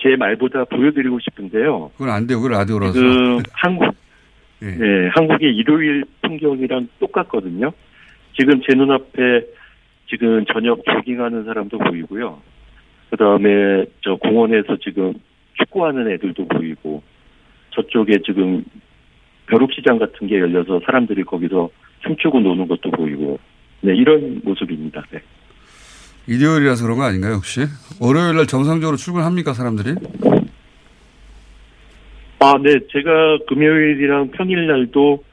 [0.00, 1.90] 제 말보다 보여드리고 싶은데요.
[1.96, 2.40] 그건 안 돼요.
[2.40, 2.92] 그걸 라디오라서.
[2.92, 3.94] 지금 한국,
[4.62, 4.66] 예.
[4.66, 7.72] 네, 한국의 일요일 풍경이랑 똑같거든요.
[8.38, 9.46] 지금 제 눈앞에
[10.08, 12.40] 지금 저녁 조깅하는 사람도 보이고요.
[13.10, 15.14] 그 다음에 저 공원에서 지금
[15.54, 17.02] 축구하는 애들도 보이고,
[17.70, 18.64] 저쪽에 지금
[19.46, 21.70] 벼룩시장 같은 게 열려서 사람들이 거기서
[22.04, 23.38] 춤추고 노는 것도 보이고,
[23.80, 25.02] 네, 이런 모습입니다.
[25.10, 25.20] 네.
[26.28, 27.62] 일요일이라서 그런 거 아닌가요, 혹시?
[28.00, 29.94] 월요일 날 정상적으로 출근합니까, 사람들이?
[32.40, 32.78] 아, 네.
[32.92, 35.24] 제가 금요일이랑 평일 날도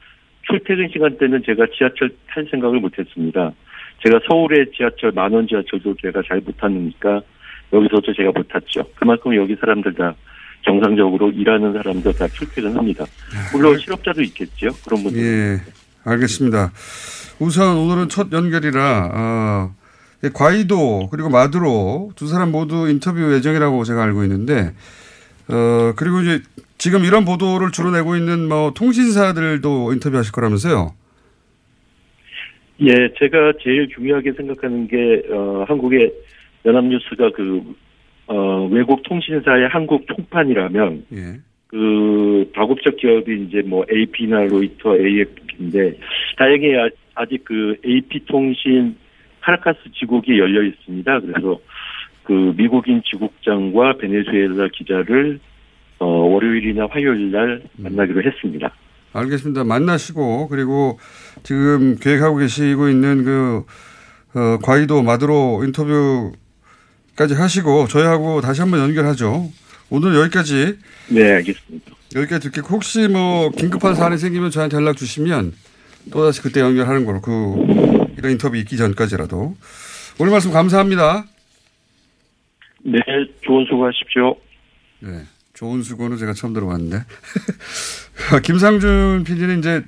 [0.50, 3.52] 출퇴근 시간대는 제가 지하철 탈 생각을 못했습니다.
[4.04, 7.20] 제가 서울의 지하철 만원 지하철도 제가 잘 못 탔으니까
[7.72, 8.84] 여기서도 제가 못 탔죠.
[8.94, 10.14] 그만큼 여기 사람들 다
[10.64, 13.04] 정상적으로 일하는 사람들 다 출퇴근합니다.
[13.52, 14.68] 물론 실업자도 있겠죠.
[14.84, 15.20] 그런 분들.
[15.20, 15.60] 예,
[16.04, 16.72] 알겠습니다.
[17.38, 19.74] 우선 오늘은 첫 연결이라, 어,
[20.32, 24.72] 과이도 그리고 마두로 두 사람 모두 인터뷰 예정이라고 제가 알고 있는데,
[25.48, 26.40] 어, 그리고 이제
[26.78, 30.92] 지금 이런 보도를 주로 내고 있는 뭐 통신사들도 인터뷰하실 거라면서요?
[32.82, 36.12] 예, 제가 제일 중요하게 생각하는 게 어, 한국의
[36.64, 37.74] 연합뉴스가 그
[38.26, 41.40] 어, 외국 통신사의 한국 총판이라면 예.
[41.68, 45.98] 그 다국적 기업이 이제 뭐 AP나 로이터, AFP인데
[46.36, 48.96] 다행히 아- 아직 그 AP 통신
[49.40, 51.20] 카라카스 지국이 열려 있습니다.
[51.20, 51.58] 그래서
[52.24, 55.38] 그 미국인 지국장과 베네수엘라 기자를
[55.98, 58.72] 어, 월요일이나 화요일 날 만나기로 했습니다.
[59.12, 59.64] 알겠습니다.
[59.64, 60.98] 만나시고 그리고
[61.42, 63.64] 지금 계획하고 계시고 있는 그
[64.34, 69.48] 어, 과이도 마두로 인터뷰까지 하시고 저희하고 다시 한번 연결하죠.
[69.88, 70.78] 오늘 여기까지
[71.08, 71.92] 네, 알겠습니다.
[72.14, 75.52] 여기까지 듣겠고 혹시 뭐 긴급한 사안이 생기면 저한테 연락 주시면
[76.12, 79.56] 또 다시 그때 연결하는 거로 그 이런 인터뷰 있기 전까지라도
[80.18, 81.24] 오늘 말씀 감사합니다.
[82.82, 83.00] 네,
[83.42, 84.36] 좋은 수고하십시오.
[85.00, 85.22] 네.
[85.56, 87.04] 좋은 수고는 제가 처음 들어봤는데.
[88.44, 89.82] 김상준 PD는 이제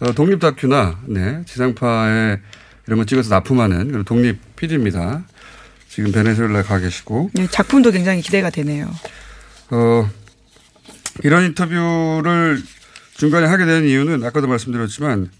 [0.00, 2.40] 어, 독립 다큐나 네, 지상파의
[2.86, 5.24] 이런 거 찍어서 납품하는 그런 독립 PD입니다.
[5.88, 8.90] 지금 베네수엘라에 가 계시고 네, 작품도 굉장히 기대가 되네요.
[9.70, 10.10] 어,
[11.24, 12.62] 이런 인터뷰를
[13.16, 15.30] 중간에 하게 된 이유는 아까도 말씀드렸지만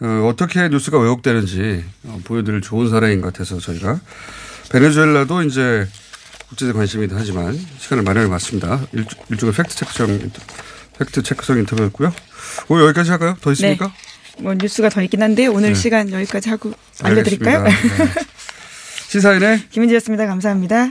[0.00, 4.00] 어, 떻게 뉴스가 왜곡되는지 어, 보여드릴 좋은 사례인 것 같아서 저희가
[4.70, 5.86] 베네수엘라도 이제
[6.48, 8.80] 국제적 관심이긴 하지만 시간을 마련해 봤습니다.
[8.92, 10.30] 일, 일종의 팩트 체크성
[10.98, 12.12] 팩트 체크성 인터뷰였고요.
[12.68, 13.36] 오늘 여기까지 할까요?
[13.40, 13.86] 더 있습니까?
[13.86, 14.42] 네.
[14.42, 15.74] 뭐 뉴스가 더 있긴 한데 오늘 네.
[15.74, 17.62] 시간 여기까지 하고 알려드릴까요?
[17.64, 17.70] 네.
[19.08, 20.26] 시사인의 김은지였습니다.
[20.26, 20.90] 감사합니다.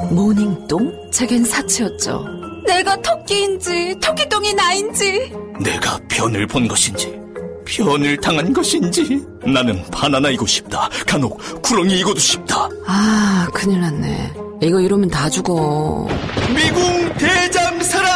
[0.00, 1.10] 모닝똥?
[1.10, 2.24] 제겐 사치였죠.
[2.66, 7.12] 내가 토끼인지 토끼똥이 나인지 내가 변을 본 것인지
[7.66, 14.32] 변을 당한 것인지 나는 바나나이고 싶다 간혹 구렁이이고도 싶다 아, 큰일 났네.
[14.62, 16.06] 이거 이러면 다 죽어.
[16.54, 18.10] 미궁 대장사랑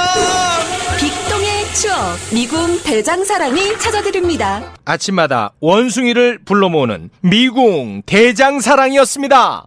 [0.98, 1.96] 빅동의 추억
[2.32, 4.62] 미궁 대장사랑이 찾아드립니다.
[4.84, 9.66] 아침마다 원숭이를 불러 모으는 미궁 대장사랑이었습니다.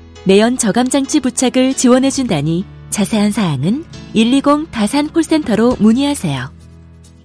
[0.23, 6.51] 내연 저감장치 부착을 지원해준다니 자세한 사항은 120 다산 콜센터로 문의하세요.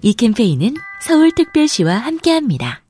[0.01, 2.81] 이 캠페인은 서울특별시와 함께합니다.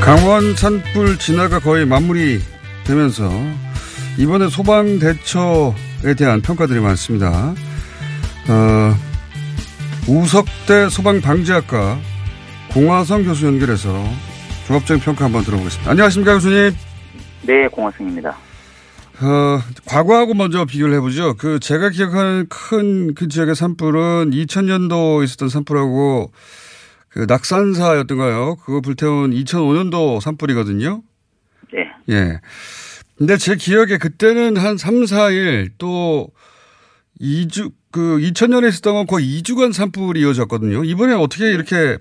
[0.00, 2.38] 강원 산불 진화가 거의 마무리
[2.84, 3.28] 되면서
[4.18, 7.54] 이번에 소방 대처에 대한 평가들이 많습니다.
[8.48, 8.94] 어,
[10.08, 11.98] 우석대 소방방지학과
[12.72, 14.04] 공화성 교수 연결해서
[14.66, 15.90] 종합적인 평가 한번 들어보겠습니다.
[15.90, 16.72] 안녕하십니까 교수님.
[17.42, 18.30] 네, 공화성입니다.
[18.30, 21.34] 어, 과거하고 먼저 비교를 해보죠.
[21.36, 26.32] 그 제가 기억하는 큰 그 지역의 산불은 2000년도 있었던 산불하고
[27.08, 28.56] 그 낙산사였던가요?
[28.56, 31.02] 그거 불태운 2005년도 산불이거든요.
[31.72, 32.14] 네.
[32.14, 32.40] 예.
[33.16, 36.28] 근데 제 기억에 그때는 한 3, 4일 또
[37.20, 40.84] 2주, 그 2000년에 있었던 건 거의 2주간 산불이 이어졌거든요.
[40.84, 41.98] 이번에 어떻게 이렇게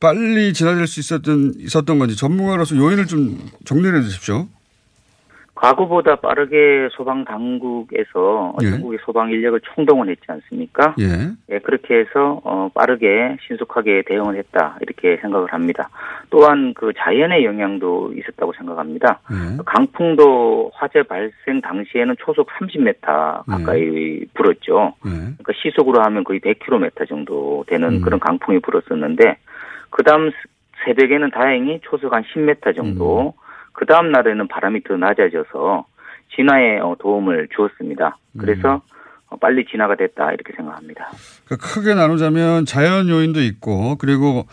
[0.00, 4.48] 빨리 진화될 수 있었던, 있었던 건지 전문가로서 요인을 좀 정리해 주십시오.
[5.64, 8.70] 과거보다 빠르게 소방 당국에서 예.
[8.70, 10.94] 전국의 소방 인력을 총동원했지 않습니까?
[11.00, 11.32] 예.
[11.48, 15.88] 예, 그렇게 해서 어, 빠르게 신속하게 대응을 했다 이렇게 생각을 합니다.
[16.28, 19.20] 또한 그 자연의 영향도 있었다고 생각합니다.
[19.30, 19.56] 예.
[19.64, 24.94] 강풍도 화재 발생 당시에는 초속 30m 가까이 불었죠.
[25.06, 25.10] 예.
[25.10, 28.00] 그러니까 시속으로 하면 거의 100km 정도 되는 음.
[28.02, 29.38] 그런 강풍이 불었었는데
[29.88, 30.30] 그 다음
[30.84, 33.43] 새벽에는 다행히 초속 한 10m 정도 음.
[33.74, 35.84] 그 다음 날에는 바람이 더 낮아져서
[36.34, 38.16] 진화에 어, 도움을 주었습니다.
[38.38, 38.80] 그래서
[39.28, 41.10] 어, 빨리 진화가 됐다 이렇게 생각합니다.
[41.44, 44.46] 그러니까 크게 나누자면 자연 요인도 있고 그리고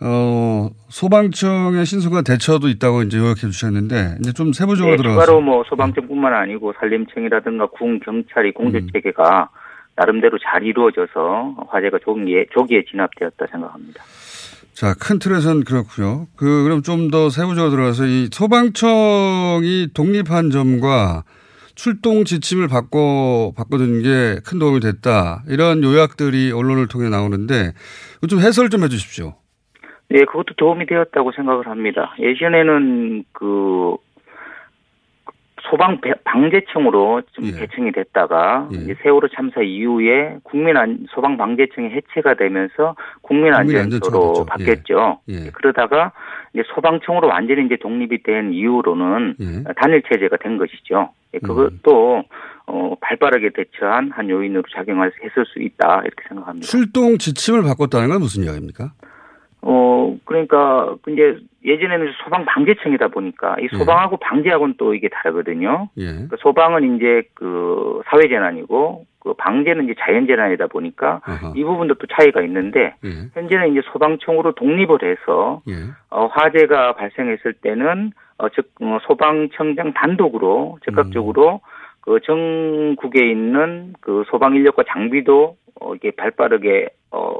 [0.00, 5.62] 어 소방청의 신속한 대처도 있다고 이제 요약해 주셨는데 이제 좀 세부적으로 네, 들어가서 추가로 뭐
[5.68, 9.50] 소방청뿐만 아니고 산림청이라든가 군 경찰이 공조 체계가
[9.94, 14.02] 나름대로 잘 이루어져서 화재가 조기에 조기에 진압되었다 생각합니다.
[14.74, 16.26] 자, 큰 틀에서는 그렇고요.
[16.36, 21.24] 그 그럼 좀 더 세부적으로 들어가서 이 소방청이 독립한 점과
[21.74, 25.42] 출동 지침을 바꿔 바꿔둔 게 큰 도움이 됐다.
[25.48, 27.72] 이런 요약들이 언론을 통해 나오는데
[28.28, 29.34] 좀 해설 좀 해주십시오.
[30.08, 32.14] 네, 그것도 도움이 되었다고 생각을 합니다.
[32.18, 33.96] 예전에는 그
[35.72, 42.34] 소방 배- 방재청으로 좀 개청이 됐다가 이제 세월호 참사 이후에 국민 안, 소방 방재청이 해체가
[42.34, 44.44] 되면서 국민안전처로 됐죠.
[44.44, 45.20] 바뀌었죠.
[45.28, 46.12] 예, 그러다가
[46.52, 49.36] 이제 소방청으로 완전히 이제 독립이 된 이후로는
[49.76, 51.08] 단일 체제가 된 것이죠.
[51.32, 52.24] 예, 그것도
[52.66, 56.66] 어, 발빠르게 대처한 한 요인으로 작용했을 수 있다 이렇게 생각합니다.
[56.66, 58.92] 출동 지침을 바꿨다는 건 무슨 이야기입니까?
[59.62, 65.88] 어, 그러니까, 이제, 예전에는 소방 방재청이다 보니까, 이 소방하고 방재하고는 또 이게 다르거든요.
[65.98, 66.26] 예.
[66.28, 71.20] 그 소방은 이제 그 사회재난이고, 그 방재는 이제 자연재난이다 보니까,
[71.54, 72.94] 이 부분도 또 차이가 있는데,
[73.34, 75.62] 현재는 이제 소방청으로 독립을 해서,
[76.10, 81.60] 어, 화재가 발생했을 때는, 어, 즉, 어, 소방청장 단독으로 적극적으로
[82.00, 87.38] 그 전국에 있는 그 소방 인력과 장비도, 어, 이게 발빠르게, 어,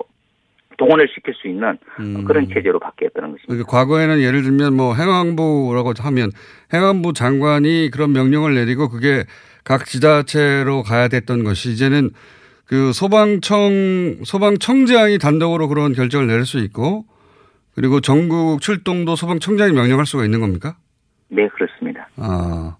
[0.82, 3.46] 동원을 시킬 수 있는 어, 그런 체제로 바뀌었다는 것입니다.
[3.46, 6.30] 그러니까 과거에는 예를 들면 뭐 행안부라고 하면
[6.74, 9.24] 행안부 장관이 그런 명령을 내리고 그게
[9.62, 12.10] 각 지자체로 가야 됐던 것이 이제는
[12.66, 17.04] 그 소방청 소방청장이 단독으로 그런 결정을 내릴 수 있고
[17.76, 20.76] 그리고 전국 출동도 소방청장이 명령할 수가 있는 겁니까?
[21.28, 22.08] 네, 그렇습니다.
[22.16, 22.76] 아.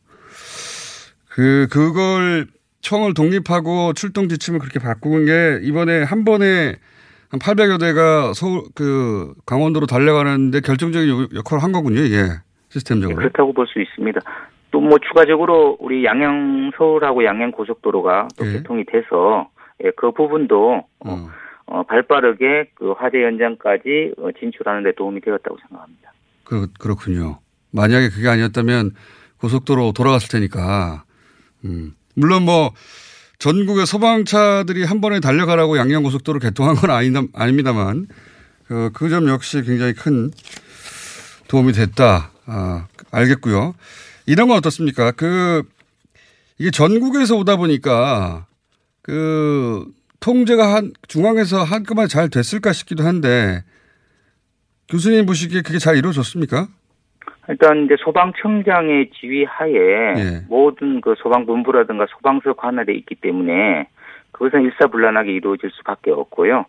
[1.29, 2.49] 그 그걸
[2.81, 6.77] 청을 독립하고 출동 지침을 그렇게 바꾼 게 이번에 한 번에
[7.33, 12.01] 한 800여 대가 서울 그 강원도로 달려가는데 결정적인 요- 역할을 한 거군요.
[12.03, 12.25] 이게
[12.68, 13.16] 시스템적으로.
[13.16, 14.21] 그렇다고 볼 수 있습니다.
[14.71, 19.49] 또 뭐 추가적으로 우리 양양 서울하고 양양 고속도로가 또 개통이 돼서
[19.85, 21.29] 예, 그 부분도 어,
[21.66, 26.12] 어, 발빠르게 그 화재 현장까지 어, 진출하는 데 도움이 되었다고 생각합니다.
[26.45, 27.38] 그, 그렇군요.
[27.71, 28.92] 만약에 그게 아니었다면
[29.40, 31.05] 고속도로 돌아갔을 테니까.
[31.64, 31.92] 음.
[32.14, 32.71] 물론 뭐
[33.43, 38.07] 전국의 소방차들이 한 번에 달려가라고 양양고속도로 개통한 건 아니다, 아닙니다만
[38.69, 40.31] 그, 그점 역시 굉장히 큰
[41.49, 42.31] 도움이 됐다.
[42.47, 43.75] 아, 알겠고요.
[44.27, 45.11] 이런 건 어떻습니까?
[45.11, 45.65] 그
[46.57, 48.47] 이게 전국에서 오다 보니까
[49.03, 53.65] 그 통제가 한 중앙에서 한꺼번에 잘 됐을까 싶기도 한데
[54.89, 56.69] 교수님 보시기에 그게 잘 이루어졌습니까?
[57.53, 59.75] 일단 이제 소방청장의 지휘 하에
[60.17, 60.41] 예.
[60.49, 63.88] 모든 그 소방본부라든가 소방서 관할에 있기 때문에
[64.31, 66.65] 그것은 일사불란하게 이루어질 수밖에 없고요.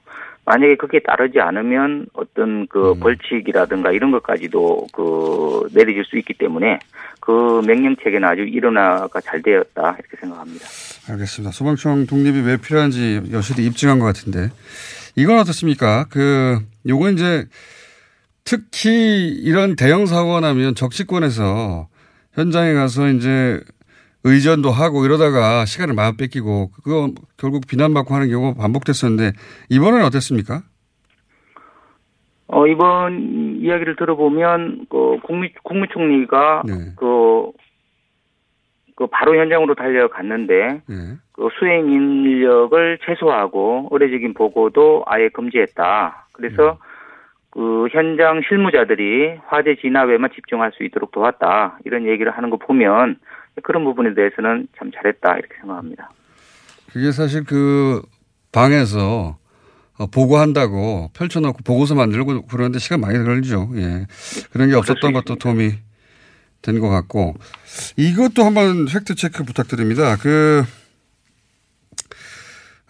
[0.46, 6.80] 만약에 그게 따르지 않으면 어떤 그 벌칙이라든가 이런 것까지도 그 내려질 수 있기 때문에
[7.22, 10.66] 그 명령 체계는 아주 일원화가 잘 되었다 이렇게 생각합니다.
[11.10, 11.54] 알겠습니다.
[11.54, 14.50] 소방청 독립이 왜 필요한지 여실히 입증한 것 같은데
[15.16, 16.08] 이건 어떻습니까?
[16.10, 17.46] 그 요건 이제
[18.46, 21.88] 특히 이런 대형 사고가 나면 적시권에서
[22.34, 23.62] 현장에 가서 이제
[24.24, 29.34] 의전도 하고 이러다가 시간을 마음 뺏기고 그거 결국 비난받고 하는 경우가 반복됐었는데
[29.70, 30.64] 이번엔 어땠습니까?
[32.48, 36.62] 어, 이번 이야기를 들어보면, 그, 국무, 국무총리가,
[36.98, 37.52] 그,
[38.96, 40.82] 그, 바로 현장으로 달려갔는데,
[41.32, 46.28] 그 수행 인력을 최소화하고, 의례적인 보고도 아예 금지했다.
[46.34, 46.78] 그래서,
[47.54, 51.78] 그, 현장 실무자들이 화재 진압에만 집중할 수 있도록 도왔다.
[51.86, 53.20] 이런 얘기를 하는 거 보면,
[53.62, 55.38] 그런 부분에 대해서는 참 잘했다.
[55.38, 56.10] 이렇게 생각합니다.
[56.92, 58.02] 그게 사실 그
[58.52, 59.38] 방에서
[60.00, 63.70] 어, 보고한다고 펼쳐놓고 보고서 만들고 그러는데 시간 많이 걸리죠.
[63.76, 64.08] 예.
[64.52, 65.74] 그런 게 없었던 것도 도움이
[66.64, 67.36] 된 것 같고
[67.98, 70.16] 이것도 한번 팩트 체크 부탁드립니다.
[70.18, 70.64] 그,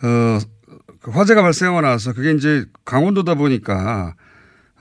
[0.01, 0.39] 어,
[1.01, 4.15] 그 화재가 발생하고 나서 그게 이제 강원도다 보니까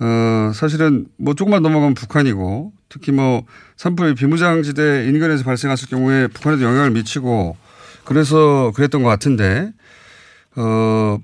[0.02, 3.44] 어, 사실은 뭐 조금만 넘어가면 북한이고 특히 뭐
[3.76, 7.56] 산불이 비무장지대 인근에서 발생했을 경우에 북한에도 영향을 미치고
[8.04, 9.72] 그래서 그랬던 것 같은데
[10.56, 11.18] 어,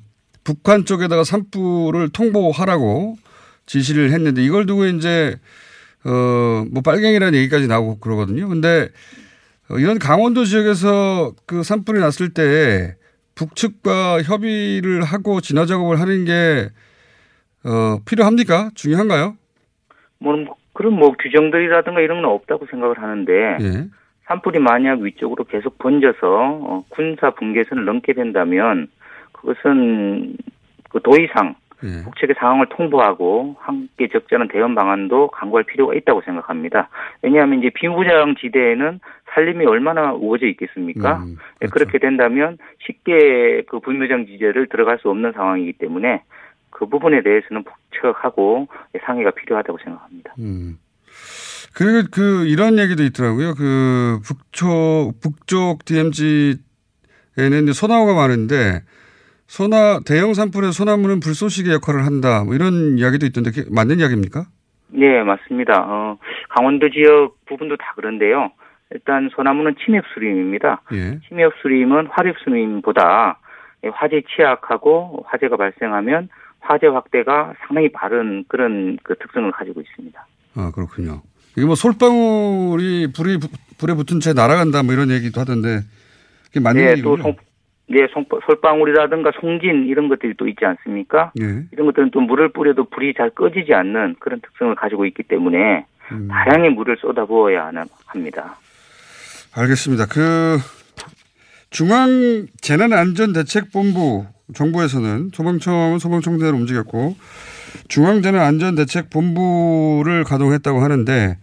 [0.44, 3.18] 북한 쪽에다가 산불을 통보하라고
[3.66, 5.34] 지시를 했는데 이걸 두고 이제
[6.04, 8.48] 어, 뭐 빨갱이라는 얘기까지 나오고 그러거든요.
[8.48, 8.90] 근데
[9.68, 12.96] 어, 이런 강원도 지역에서 그 산불이 났을 때
[13.34, 16.70] 북측과 협의를 하고 진화 작업을 하는 게
[17.68, 18.70] 어, 필요합니까?
[18.74, 19.36] 중요한가요?
[20.18, 23.88] 뭐, 그런 뭐 규정들이라든가 이런 건 없다고 생각을 하는데, 예.
[24.28, 28.88] 산불이 만약 위쪽으로 계속 번져서 어, 군사 분계선을 넘게 된다면
[29.32, 30.36] 그것은
[30.90, 32.02] 그 도의상 예.
[32.04, 36.88] 북측의 상황을 통보하고 함께 적절한 대응 방안도 강구할 필요가 있다고 생각합니다.
[37.22, 39.00] 왜냐하면 이제 비무장 지대에는
[39.32, 41.18] 살림이 얼마나 우거져 있겠습니까?
[41.18, 46.22] 음, 예, 그렇게 된다면 쉽게 그 비무장 지대를 들어갈 수 없는 상황이기 때문에
[46.70, 48.68] 그 부분에 대해서는 북측하고
[49.04, 50.34] 상의가 필요하다고 생각합니다.
[50.38, 50.78] 음.
[51.74, 53.54] 그리고 그 이런 얘기도 있더라고요.
[53.54, 56.58] 그 북쪽 북쪽 DMZ에는
[57.72, 58.82] 소나무가 많은데
[59.46, 62.44] 소나 대형 산불의 소나무는 불쏘시개 역할을 한다.
[62.44, 64.44] 뭐 이런 이야기도 있던데 맞는 이야기입니까?
[64.88, 65.84] 네, 맞습니다.
[65.86, 68.50] 어, 강원도 지역 부분도 다 그런데요.
[68.90, 70.82] 일단 소나무는 침엽 수림입니다.
[70.92, 71.20] 예.
[71.28, 73.38] 침엽 수림은 화립 수림보다
[73.92, 76.28] 화재 취약하고 화재가 발생하면
[76.60, 80.26] 화재 확대가 상당히 빠른 그런 그 특성을 가지고 있습니다.
[80.56, 81.22] 아, 그렇군요.
[81.56, 83.48] 이게 뭐 솔방울이 불이, 부-
[83.78, 85.80] 불에 붙은 채 날아간다 뭐 이런 얘기도 하던데
[86.46, 87.16] 그게 맞는 네, 얘기군요.
[87.16, 87.36] 또 송,
[87.88, 91.32] 네, 송, 솔방울이라든가 송진 이런 것들이 또 있지 않습니까?
[91.40, 91.64] 예.
[91.72, 96.28] 이런 것들은 또 물을 뿌려도 불이 잘 꺼지지 않는 그런 특성을 가지고 있기 때문에 음.
[96.28, 97.70] 다량의 물을 쏟아부어야
[98.06, 98.56] 합니다.
[99.54, 100.06] 알겠습니다.
[100.06, 100.58] 그
[101.70, 107.14] 중앙 재난안전대책본부 정부에서는 소방청은 소방청대로 움직였고
[107.88, 111.36] 중앙재난 안전대책본부를 가동했다고 하는데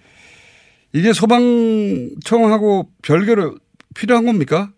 [0.94, 3.56] 이게 소방청하고 별개로
[3.96, 4.70] 필요한 겁니까?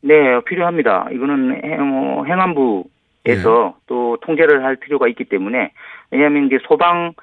[0.00, 0.14] 네,
[0.46, 1.08] 필요합니다.
[1.12, 5.72] 이거는 행, 어, 행안부에서 또 통제를 할 필요가 있기 때문에
[6.10, 7.14] 왜냐하면 이제 소방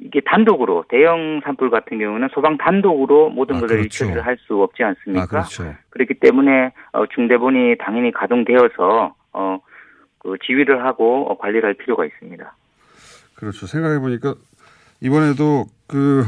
[0.00, 4.04] 이게 단독으로 대형 산불 같은 경우는 소방 단독으로 모든 것을 그렇죠.
[4.06, 5.22] 처리를 할 수 없지 않습니까?
[5.22, 5.72] 아, 그렇죠.
[5.90, 9.58] 그렇기 때문에 어, 중대본이 당연히 가동되어서 어,
[10.18, 12.56] 그 지휘를 하고 어, 관리를 할 필요가 있습니다.
[13.34, 13.66] 그렇죠.
[13.66, 14.34] 생각해 보니까
[15.00, 16.24] 이번에도 그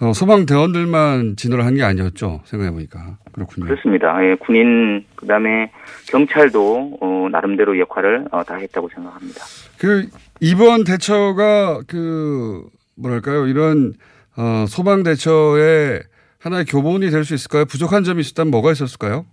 [0.00, 2.40] 어, 소방 대원들만 진화를 한 게 아니었죠.
[2.44, 3.66] 생각해 보니까 그렇군요.
[3.66, 4.16] 그렇습니다.
[4.24, 5.70] 예, 군인 그다음에
[6.08, 9.44] 경찰도 어, 나름대로 역할을 어, 다 했다고 생각합니다.
[9.78, 10.08] 그
[10.40, 12.64] 이번 대처가 그
[12.96, 13.92] 뭐랄까요 이런
[14.36, 16.02] 어, 소방 대처의
[16.40, 17.64] 하나의 교본이 될 수 있을까요?
[17.66, 19.24] 부족한 점이 있었다면 뭐가 있었을까요?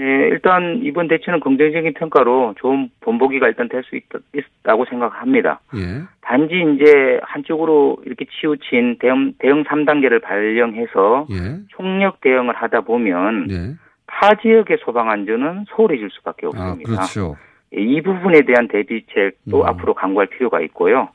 [0.00, 4.00] 네, 일단 이번 대처는 긍정적인 평가로 좋은 본보기가 일단 될 수
[4.32, 5.60] 있다고 생각합니다.
[5.76, 6.02] 예.
[6.22, 11.58] 단지 이제 한쪽으로 이렇게 치우친 대형 대형 3단계를 발령해서 예.
[11.68, 13.74] 총력 대응을 하다 보면 예.
[14.06, 16.90] 타 지역의 소방 안전은 소홀해질 수밖에 아, 없습니다.
[16.90, 17.36] 그렇죠.
[17.76, 19.66] 예, 이 부분에 대한 대비책도 음.
[19.66, 21.10] 앞으로 강구할 필요가 있고요.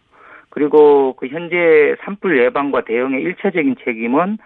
[0.50, 4.38] 그리고 그 현재 산불 예방과 대응의 일차적인 책임은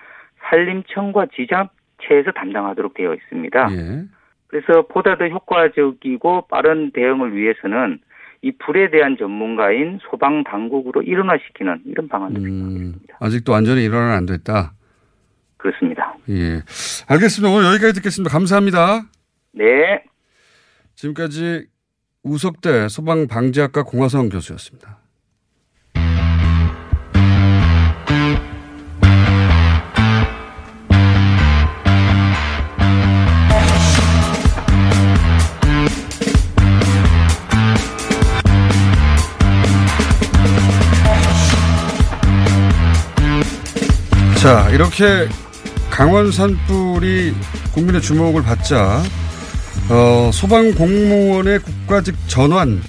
[0.49, 3.67] 산림청과 지자체에서 담당하도록 되어 있습니다.
[3.71, 4.18] 예.
[4.50, 8.00] 그래서 보다 더 효과적이고 빠른 대응을 위해서는
[8.41, 14.74] 이 불에 대한 전문가인 소방 당국으로 일원화시키는 이런 방안도 음, 아직도 완전히 일어나는 안 됐다.
[15.58, 16.16] 그렇습니다.
[16.30, 16.62] 예.
[17.08, 17.54] 알겠습니다.
[17.54, 18.32] 오늘 여기까지 듣겠습니다.
[18.32, 19.04] 감사합니다.
[19.52, 20.04] 네.
[20.95, 21.68] 지금까지
[22.24, 24.99] 우석대 소방방지학과 공화성 교수였습니다.
[44.41, 45.27] 자, 이렇게
[45.89, 47.33] 강원 산불이
[47.73, 49.03] 국민의 주목을 받자
[49.89, 52.79] 어, 소방 공무원의 국가직 전환을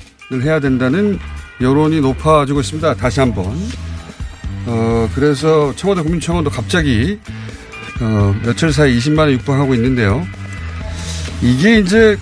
[0.42, 1.18] 해야 된다는
[1.60, 2.94] 여론이 높아지고 있습니다.
[2.94, 3.46] 다시 한번.
[4.66, 7.18] 어, 그래서 청와대 국민청원도 갑자기
[8.00, 10.24] 어, 며칠 사이 20만 원 육박하고 있는데요.
[11.42, 12.16] 이게 이제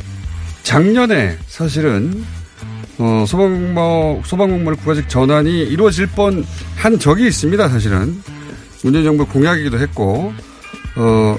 [0.63, 2.25] 작년에 사실은
[2.97, 7.69] 어, 소방공 소방공무원 국가직 전환이 이루어질 뻔한 적이 있습니다.
[7.69, 8.23] 사실은
[8.83, 10.33] 문재인 정부 공약이기도 했고
[10.97, 11.39] 어,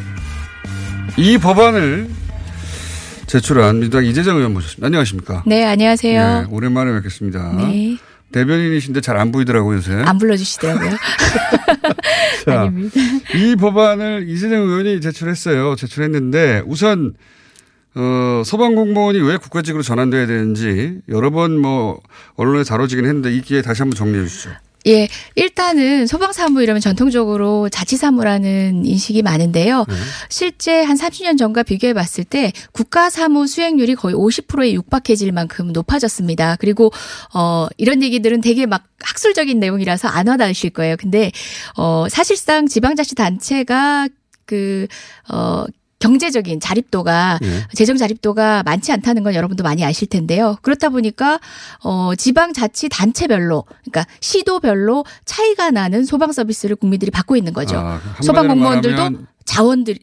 [1.18, 2.10] 이 법안을
[3.28, 4.88] 제출한 민주당 이재정 의원 모셨습니다.
[4.88, 5.44] 안녕하십니까?
[5.46, 6.42] 네, 안녕하세요.
[6.42, 7.54] 네, 오랜만에 뵙겠습니다.
[7.58, 7.98] 네.
[8.32, 9.94] 대변인이신데 잘 안 보이더라고요, 요새.
[9.94, 10.92] 안 불러주시더라고요.
[12.46, 12.96] 자, 아닙니다.
[13.36, 15.76] 이 법안을 이재정 의원이 제출했어요.
[15.76, 17.14] 제출했는데 우선
[17.96, 22.02] 어, 소방공무원이 왜 국가직으로 전환돼야 되는지 여러 번 뭐
[22.36, 24.52] 언론에 다뤄지긴 했는데 이 기회에 다시 한번 정리해 주시죠.
[24.88, 29.86] 예, 일단은 소방사무 이러면 전통적으로 자치사무라는 인식이 많은데요.
[29.88, 29.96] 네.
[30.30, 36.56] 실제 한 30년 전과 비교해 봤을 때 국가사무 수행률이 거의 50%에 육박해질 만큼 높아졌습니다.
[36.60, 36.92] 그리고
[37.34, 40.96] 어 이런 얘기들은 되게 막 학술적인 내용이라서 안 와닿으실 거예요.
[40.98, 41.32] 근데
[41.76, 44.08] 어 사실상 지방자치단체가
[44.46, 44.88] 그
[45.30, 45.66] 어
[46.00, 47.68] 경제적인 자립도가 예.
[47.74, 50.58] 재정 자립도가 많지 않다는 건 여러분도 많이 아실 텐데요.
[50.62, 51.40] 그렇다 보니까
[51.84, 57.78] 어 지방 자치 단체별로 그러니까 시도별로 차이가 나는 소방 서비스를 국민들이 받고 있는 거죠.
[57.78, 59.10] 아, 한마디로 소방 공무원들도
[59.46, 59.98] 자원들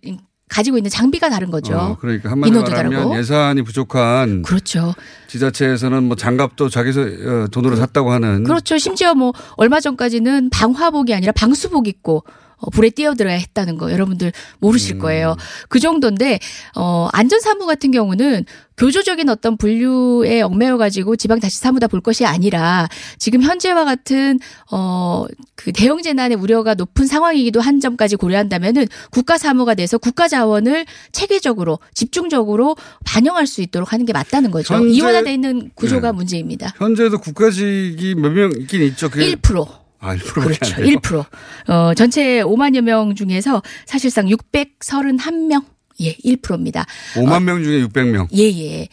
[0.49, 1.77] 가지고 있는 장비가 다른 거죠.
[1.77, 3.19] 어, 그러니까 한마디로 인원도 말하면 다르고.
[3.19, 4.95] 예산이 부족한 그렇죠.
[5.27, 8.79] 지자체에서는 뭐 장갑도 자기 어, 돈으로 샀다고 하는 그렇죠.
[8.79, 12.23] 심지어 뭐 얼마 전까지는 방화복이 아니라 방수복 입고
[12.59, 15.37] 어, 불에 뛰어 들어야 했다는 거 여러분들 모르실 거예요.
[15.69, 16.39] 그 정도인데
[16.75, 18.45] 어 안전 사무 같은 경우는
[18.79, 22.89] 교조적인 어떤 분류에 얽매여 가지고 지방자치사무다 볼 것이 아니라
[23.19, 24.39] 지금 현재와 같은
[24.71, 31.79] 어그 대형 재난의 우려가 높은 상황이기도 한 점까지 고려한다면은 국가 사무가 돼서 국가 자원을 체계적으로
[31.95, 34.75] 집중적으로 반영할 수 있도록 하는 게 맞다는 거죠.
[34.75, 36.17] 현재- 이원화돼 있는 구조가 네.
[36.17, 36.73] 문제입니다.
[36.79, 39.09] 현재도 국가직이 몇 명 있긴 있죠.
[39.09, 39.86] 그게 1%.
[40.07, 40.75] 아, 1%밖에 그렇죠.
[40.77, 40.97] 안 돼요?
[40.99, 41.27] 1%.
[41.71, 45.65] 어, 전체 5만여 명 중에서 사실상 631명.
[46.01, 46.85] 예, 1%입니다.
[47.15, 48.29] 5만 명 중에 600명.
[48.37, 48.89] 예, 예.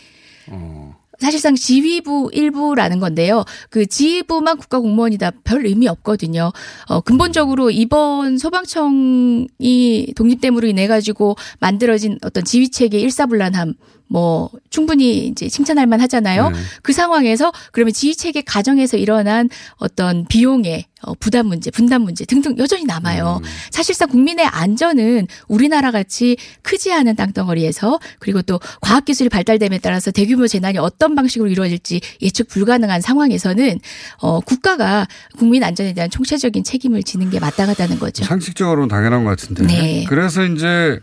[1.20, 3.46] 사실상 지휘부 일부라는 건데요.
[3.70, 6.52] 그 지휘부만 국가 공무원이다 별 의미 없거든요.
[6.88, 13.76] 어, 근본적으로 이번 소방청이 독립됨으로 인해 가지고 만들어진 어떤 지휘 체계 일사불란함
[14.14, 16.52] 뭐 충분히 이제 칭찬할 만 하잖아요.
[16.52, 16.60] 네.
[16.84, 22.56] 그 상황에서 그러면 지휘 체계 가정에서 일어난 어떤 비용의 어, 부담 문제, 분담 문제 등등
[22.60, 23.42] 여전히 남아요.
[23.72, 30.48] 사실상 국민의 안전은 우리나라 같이 크지 않은 땅덩어리에서 그리고 또 과학 기술이 발달됨에 따라서 대규모
[30.48, 33.80] 재난이 어떤 방식으로 이루어질지 예측 불가능한 상황에서는
[34.20, 35.08] 어, 국가가
[35.40, 38.24] 국민 안전에 대한 총체적인 책임을 지는 게 마땅하다는 거죠.
[38.26, 39.66] 상식적으로는 당연한 것 같은데.
[39.66, 40.06] 네.
[40.08, 41.00] 그래서 이제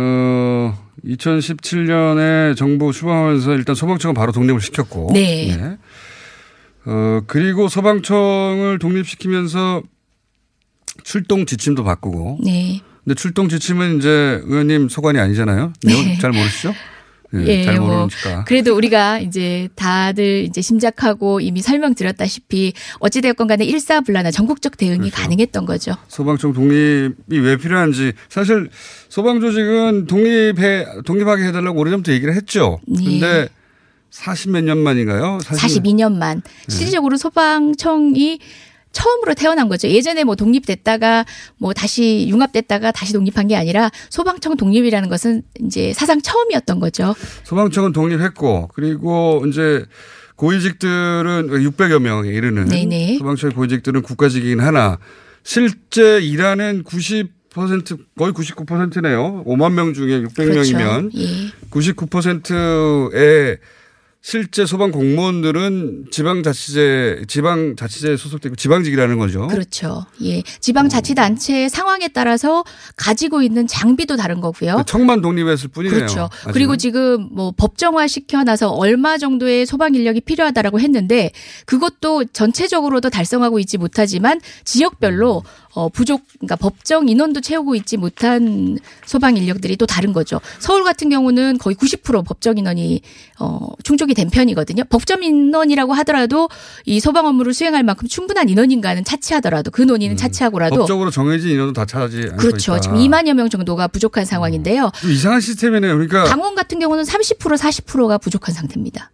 [0.00, 5.10] 어 2017년에 정부 출범하면서 일단 소방청은 바로 독립을 시켰고.
[5.12, 5.48] 네.
[5.50, 5.78] 예.
[6.84, 9.82] 어 그리고 소방청을 독립시키면서
[11.02, 12.38] 출동 지침도 바꾸고.
[12.44, 12.80] 네.
[13.04, 15.72] 근데 출동 지침은 이제 의원님 소관이 아니잖아요.
[15.82, 16.18] 네.
[16.18, 16.74] 잘 모르시죠?
[17.34, 18.44] 예, 예, 잘뭐 모르니까.
[18.44, 25.16] 그래도 우리가 이제 다들 이제 심작하고 이미 설명드렸다시피 어찌되었건 간에 일사불란한 전국적 대응이 그렇죠.
[25.16, 25.92] 가능했던 거죠.
[26.08, 28.70] 소방청 독립이 왜 필요한지 사실
[29.10, 32.80] 소방 조직은 독립해 독립하게 해달라고 오래전부터 얘기를 했죠.
[33.00, 33.04] 예.
[33.04, 33.48] 근데
[34.10, 35.38] 40 몇 년 만인가요?
[35.42, 36.50] 40 42년만 네.
[36.68, 38.38] 실질적으로 소방청이
[38.98, 39.88] 처음으로 태어난 거죠.
[39.88, 41.24] 예전에 뭐 독립됐다가
[41.58, 47.14] 뭐 다시 융합됐다가 다시 독립한 게 아니라 소방청 독립이라는 것은 이제 사상 처음이었던 거죠.
[47.44, 49.84] 소방청은 독립했고 그리고 이제
[50.34, 53.18] 고위직들은 600여 명에 이르는 네네.
[53.18, 54.98] 소방청 고위직들은 국가직이긴 하나
[55.44, 57.28] 실제 일하는 90%
[58.18, 59.44] 거의 99%네요.
[59.46, 61.18] 5만 명 중에 600명이면 그렇죠.
[61.18, 61.50] 예.
[61.70, 63.58] 99%의
[64.20, 69.46] 실제 소방 공무원들은 지방자치제 지방자치제에 소속되고 지방직이라는 거죠.
[69.46, 70.04] 그렇죠.
[70.22, 70.42] 예.
[70.42, 72.64] 지방자치단체 상황에 따라서
[72.96, 74.82] 가지고 있는 장비도 다른 거고요.
[74.86, 75.96] 청만 독립했을 뿐이네요.
[75.98, 76.28] 그렇죠.
[76.40, 76.52] 아직은.
[76.52, 81.30] 그리고 지금 뭐 법정화 시켜놔서 얼마 정도의 소방 인력이 필요하다라고 했는데
[81.64, 85.44] 그것도 전체적으로도 달성하고 있지 못하지만 지역별로
[85.74, 90.40] 어 부족 그러니까 법정 인원도 채우고 있지 못한 소방 인력들이 또 다른 거죠.
[90.58, 93.00] 서울 같은 경우는 거의 90% 법정 인원이
[93.38, 94.84] 어 충족 이 된 편이거든요.
[94.84, 96.48] 법정 인원이라고 하더라도
[96.84, 100.78] 이 소방 업무를 수행할 만큼 충분한 인원인가는 차치하더라도 그 논의는 차치하고라도 음.
[100.80, 102.72] 법적으로 정해진 인원도 다 차지 그렇죠.
[102.72, 102.80] 있다.
[102.80, 104.90] 지금 2만여 명 정도가 부족한 상황인데요.
[105.00, 105.92] 좀 이상한 시스템이네요.
[105.94, 109.10] 그러니까 강원 같은 경우는 30% 40%가 부족한 상태입니다.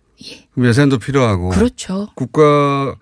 [0.57, 2.09] 예산도 필요하고 그렇죠.
[2.15, 2.95] 국가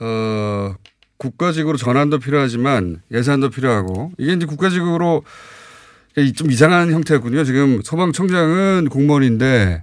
[0.00, 0.74] 어
[1.18, 5.22] 국가직으로 전환도 필요하지만 예산도 필요하고 이게 이제 국가직으로
[6.36, 7.44] 좀 이상한 형태였군요.
[7.44, 9.82] 지금 소방청장은 공무원인데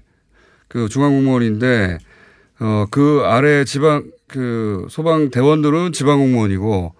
[0.71, 1.97] 그 중앙공무원인데
[2.61, 6.93] 어 그 아래 지방 그 소방 대원들은 지방 공무원이고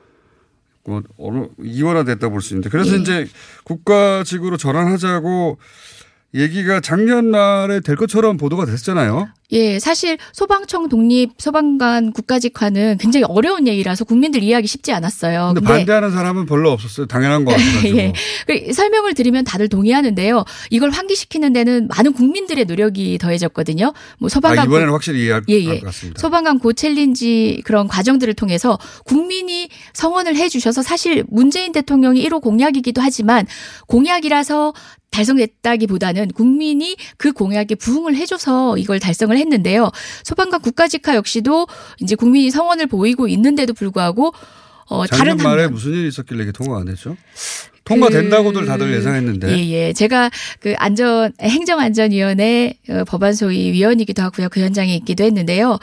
[0.83, 2.99] 뭐 어느 이원화 됐다 볼 수 있는데 그래서 예.
[2.99, 3.27] 이제
[3.63, 5.57] 국가직으로 전환하자고
[6.33, 9.27] 얘기가 작년 말에 될 것처럼 보도가 됐잖아요.
[9.53, 15.51] 예, 사실 소방청 독립 소방관 국가직화는 굉장히 어려운 얘기라서 국민들 이해하기 쉽지 않았어요.
[15.53, 17.05] 근데 반대하는 사람은 별로 없었어요.
[17.07, 17.97] 당연한 것 같아요.
[17.97, 18.13] 예.
[18.47, 20.45] 그 설명을 드리면 다들 동의하는데요.
[20.69, 23.91] 이걸 환기시키는 데는 많은 국민들의 노력이 더해졌거든요.
[24.19, 25.79] 뭐 소방관 아, 이번에는 고- 확실히 이해할 예, 예.
[25.79, 26.21] 것 같습니다.
[26.21, 33.01] 소방관 고 챌린지 그런 과정들을 통해서 국민이 성원을 해 주셔서 사실 문재인 대통령이 1호 공약이기도
[33.01, 33.45] 하지만
[33.87, 34.73] 공약이라서
[35.11, 39.91] 달성됐다기보다는 국민이 그 공약에 부응을 해줘서 이걸 달성을 했는데요.
[40.23, 41.67] 소방관 국가직화 역시도
[42.01, 44.33] 이제 국민이 성원을 보이고 있는데도 불구하고
[44.87, 47.15] 어, 다른 말에 무슨 일이 있었길래 이게 통과가 안 됐죠?
[47.85, 49.47] 통과된다고들 다들 예상했는데.
[49.47, 49.93] 그 예, 예.
[49.93, 54.49] 제가 그 안전 행정안전위원회 어, 법안 소위 위원이기도 하고요.
[54.49, 55.79] 그 현장에 있기도 했는데요.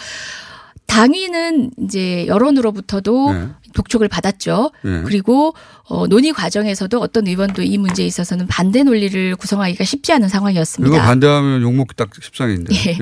[0.89, 3.49] 당위는 이제 여론으로부터도 네.
[3.75, 4.73] 독촉을 받았죠.
[4.83, 5.03] 네.
[5.05, 10.97] 그리고 어, 논의 과정에서도 어떤 의원도 이 문제에 있어서는 반대 논리를 구성하기가 쉽지 않은 상황이었습니다.
[10.97, 12.75] 이거 반대하면 욕먹기 딱 십상인데.
[12.75, 12.91] 예.
[12.91, 12.97] 예.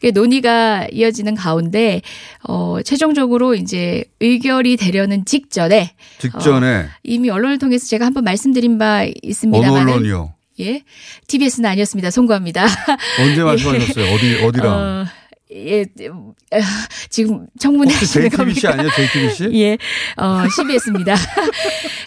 [0.00, 2.02] 그 논의가 이어지는 가운데
[2.42, 9.02] 어 최종적으로 이제 의결이 되려는 직전에 직전에 어, 이미 언론을 통해서 제가 한번 말씀드린 바
[9.02, 10.34] 어느 있습니다만 언론이요?
[10.60, 10.82] 예.
[11.28, 12.10] TBS는 아니었습니다.
[12.10, 12.66] 송구합니다.
[13.20, 14.06] 언제 말씀하셨어요?
[14.14, 14.72] 어디 어디랑?
[14.72, 15.06] 어,
[15.52, 16.34] 예, 어,
[17.08, 18.72] 지금 청문회 하시는 겁니까?
[18.72, 18.90] 아니에요?
[18.90, 19.50] JTBC?
[19.54, 19.78] 예,
[20.16, 21.14] 어, CBS입니다.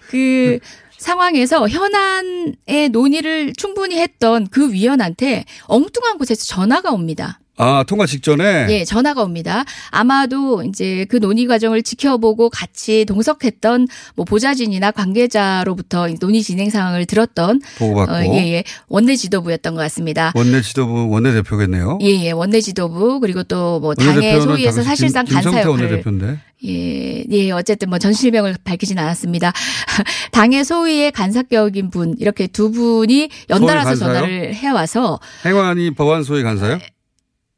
[0.09, 0.59] 그
[0.97, 7.39] 상황에서 현안의 논의를 충분히 했던 그 위원한테 엉뚱한 곳에서 전화가 옵니다.
[7.61, 8.67] 아, 통과 직전에?
[8.69, 9.65] 예, 전화가 옵니다.
[9.91, 17.59] 아마도 이제 그 논의 과정을 지켜보고 같이 동석했던 뭐 보좌진이나 관계자로부터 논의 진행 상황을 들었던
[17.77, 18.13] 보고받고.
[18.13, 18.63] 어, 예, 예.
[18.87, 20.31] 원내 지도부였던 것 같습니다.
[20.35, 21.99] 원내 지도부 원내 대표겠네요.
[22.01, 22.31] 예, 예.
[22.31, 26.39] 원내 지도부 그리고 또 뭐 당의 소위에서 사실상 김, 간사 김성태 역할을 원내대표인데.
[26.65, 29.51] 예, 예, 어쨌든 뭐 전실명을 밝히진 않았습니다.
[30.31, 33.95] 당의 소위의 간사격인 분, 이렇게 두 분이 연달아서?
[33.95, 36.79] 전화를 해와서, 행안위 법안 소위 간사요?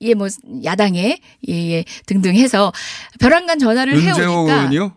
[0.01, 0.27] 예, 뭐,
[0.63, 2.71] 야당에, 예, 예, 등등 해서
[3.19, 4.93] 벼랑간 전화를 윤재호 해오니까 의원이요?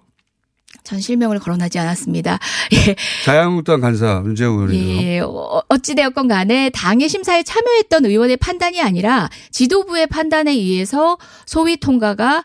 [0.83, 2.39] 전 실명을 거론하지 않았습니다.
[2.73, 2.95] 예,
[3.25, 5.03] 자유한국당 간사 윤재호 의원이요.
[5.03, 12.45] 예, 어, 어찌되었건 간에 당의 심사에 참여했던 의원의 판단이 아니라 지도부의 판단에 의해서 소위 통과가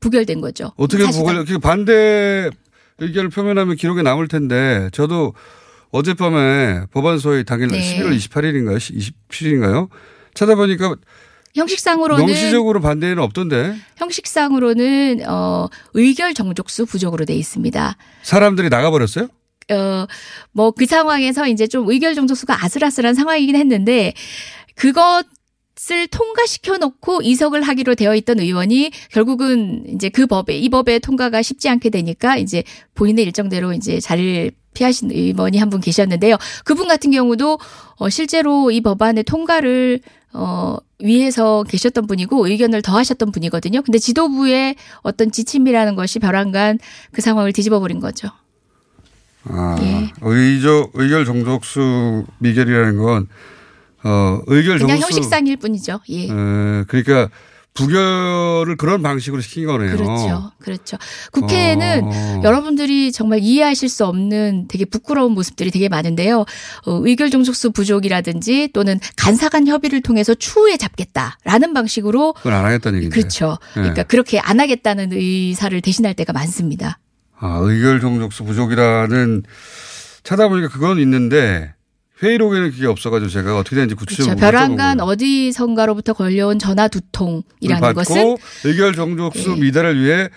[0.00, 0.72] 부결된 거죠.
[0.76, 1.04] 어떻게.
[1.06, 2.50] 보고 그 반대
[2.98, 5.34] 의견을 표명하면 기록에 남을 텐데 저도
[5.90, 7.80] 어젯밤에 법안 소위 당일 네.
[7.80, 8.76] 11월 28일인가요?
[8.76, 9.88] 27일인가요?
[10.34, 10.94] 찾아보니까
[11.56, 17.96] 형식상으로는 명시적으로 반대는 없던데 형식상으로는 어 의결 정족수 부족으로 돼 있습니다.
[18.22, 19.28] 사람들이 나가 버렸어요?
[19.70, 20.06] 어
[20.52, 24.12] 뭐 그 상황에서 이제 좀 의결 정족수가 아슬아슬한 상황이긴 했는데
[24.76, 25.24] 그것
[25.90, 31.42] 을 통과시켜 놓고 이석을 하기로 되어 있던 의원이 결국은 이제 그 법에 이 법에 통과가
[31.42, 32.62] 쉽지 않게 되니까 이제
[32.94, 36.36] 본인의 일정대로 이제 자리를 피하신 의원이 한 분 계셨는데요.
[36.64, 37.58] 그분 같은 경우도
[37.98, 40.00] 어 실제로 이 법안의 통과를
[40.32, 43.82] 어 위에서 계셨던 분이고 의견을 더 하셨던 분이거든요.
[43.82, 46.78] 근데 지도부의 어떤 지침이라는 것이 벼랑간
[47.12, 48.28] 그 상황을 뒤집어 버린 거죠.
[49.44, 50.10] 아, 예.
[50.22, 53.28] 의저 의결 정족수 미결이라는 건
[54.06, 56.00] 어, 의결 그냥 형식상일 뿐이죠.
[56.10, 56.24] 예.
[56.24, 56.28] 에,
[56.86, 57.28] 그러니까
[57.74, 59.96] 부결을 그런 방식으로 시킨 거네요.
[59.96, 60.52] 그렇죠.
[60.58, 60.96] 그렇죠.
[61.32, 62.40] 국회에는 어.
[62.42, 66.40] 여러분들이 정말 이해하실 수 없는 되게 부끄러운 모습들이 되게 많은데요.
[66.86, 73.14] 어, 의결 종속수 부족이라든지 또는 간사간 협의를 통해서 추후에 잡겠다라는 방식으로 그건 안 하겠다는 얘기인데.
[73.14, 73.58] 그렇죠.
[73.76, 73.80] 예.
[73.80, 76.98] 그러니까 그렇게 안 하겠다는 의사를 대신할 때가 많습니다.
[77.38, 79.42] 아, 의결 정족수 부족이라는
[80.22, 81.75] 찾아보니까 그건 있는데
[82.22, 84.40] 회의록에는 그게 없어가지고 제가 어떻게 되는지 구체적으로 그렇죠.
[84.40, 89.60] 벼랑간 어디선가로부터 걸려온 전화 두 통이라는 것은 의결 정족수 예.
[89.60, 90.28] 미달을 위해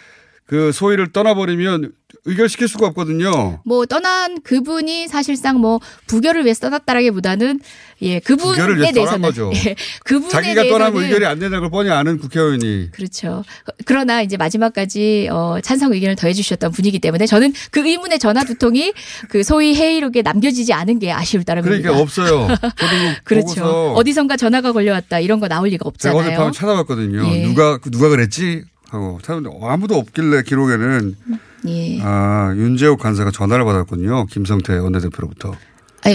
[0.45, 1.93] 그 소위를 떠나버리면
[2.25, 3.61] 의결시킬 수가 없거든요.
[3.65, 7.59] 뭐 떠난 그분이 사실상 뭐 부결을 위해서 떠났다라기보다는
[8.01, 9.51] 예 그분에 대해서는 거죠.
[9.55, 13.43] 예, 그분에 자기가 떠나면 의결이 안 된다는 걸 뻔히 아는 국회의원이 그렇죠.
[13.85, 18.57] 그러나 이제 마지막까지 어, 찬성 의견을 더해 주셨던 분이기 때문에 저는 그 의문의 전화 두
[18.57, 18.93] 통이
[19.29, 21.81] 그 소위 회의록에 남겨지지 않은 게 아쉬울 따름입니다.
[21.89, 22.45] 그러니까 없어요.
[22.45, 23.93] 이거 그렇죠.
[23.95, 26.19] 어디선가 전화가 걸려왔다 이런 거 나올 리가 제가 없잖아요.
[26.19, 27.27] 어젯밤에 찾아봤거든요.
[27.33, 27.43] 예.
[27.43, 31.15] 누가 누가 그랬지 하고 찾았는데 아무도 없길래 기록에는
[31.67, 31.99] 예.
[32.01, 34.25] 아 윤재욱 간사가 전화를 받았군요.
[34.27, 35.55] 김성태 원내대표로부터.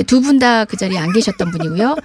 [0.07, 1.97] 두분 다 그 자리에 안 계셨던 분이고요.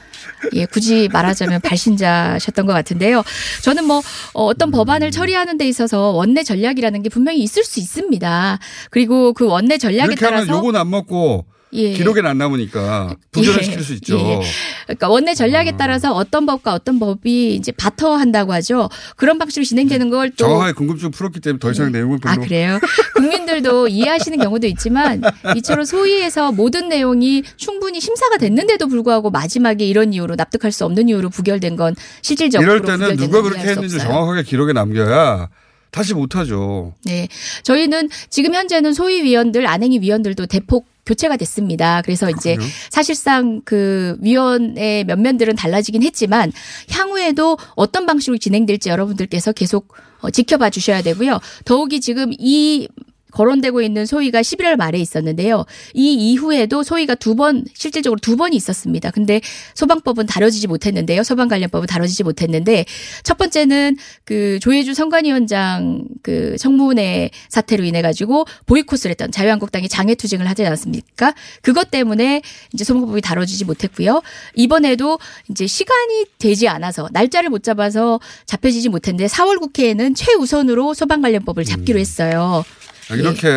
[0.54, 3.24] 예, 굳이 말하자면 발신자셨던 것 같은데요.
[3.64, 4.00] 저는 뭐
[4.34, 8.60] 어, 어떤 법안을 처리하는 데 있어서 원내 전략이라는 게 분명히 있을 수 있습니다.
[8.92, 11.94] 그리고 그 원내 전략에 따라서 욕은 안 먹고 예.
[11.94, 13.64] 기록에는 안 남으니까 부결을 예.
[13.64, 14.18] 시킬 수 있죠.
[14.18, 14.40] 예.
[14.86, 18.90] 그러니까 원내 전략에 따라서 어떤 법과 어떤 법이 이제 바터한다고 하죠.
[19.16, 22.80] 그런 방식으로 진행되는 걸 또 정확하게 궁금증 풀었기 때문에 더 이상 내용을 별로 아, 그래요?
[23.16, 25.22] 국민들도 이해하시는 경우도 있지만
[25.58, 31.30] 이처럼 소위에서 모든 내용이 충분히 심사가 됐는데도 불구하고 마지막에 이런 이유로 납득할 수 없는 이유로
[31.30, 33.98] 부결된 건 실질적으로 이럴 때는 누가 건 그렇게 했는지.
[34.00, 35.50] 정확하게 기록에 남겨야
[35.92, 36.94] 다시 못하죠.
[37.06, 37.28] 네.
[37.64, 42.02] 저희는 지금 현재는 소위 위원들, 안행위 위원들도 대폭 교체가 됐습니다.
[42.02, 42.70] 그래서 이제 그래요?
[42.90, 46.52] 사실상 그 위원의 면면들은 달라지긴 했지만
[46.90, 51.40] 향후에도 어떤 방식으로 진행될지 여러분들께서 계속 어, 지켜봐 주셔야 되고요.
[51.66, 52.88] 더욱이 지금 이
[53.32, 55.66] 거론되고 있는 소위가 11월 말에 있었는데요.
[55.94, 59.12] 이 이후에도 소위가 두 번, 실질적으로 두 번이 있었습니다.
[59.12, 59.42] 근데
[59.76, 61.24] 소방법은 다뤄지지 못했는데요.
[61.24, 62.86] 소방 관련법은 다뤄지지 못했는데
[63.24, 70.48] 첫 번째는 그 조혜주 선관위원장 그 청문회 사태로 인해 가지고 보이콧을 했던 자유한국당이 장애 투쟁을
[70.50, 71.34] 하지 않았습니까?
[71.62, 72.42] 그것 때문에
[72.74, 74.22] 이제 소방법이 다뤄지지 못했고요.
[74.56, 75.20] 이번에도
[75.50, 82.00] 이제 시간이 되지 않아서 날짜를 못 잡아서 잡혀지지 못했는데 4월 국회에는 최우선으로 소방 관련법을 잡기로
[82.00, 82.64] 했어요.
[82.66, 82.79] 아,
[83.16, 83.50] 이렇게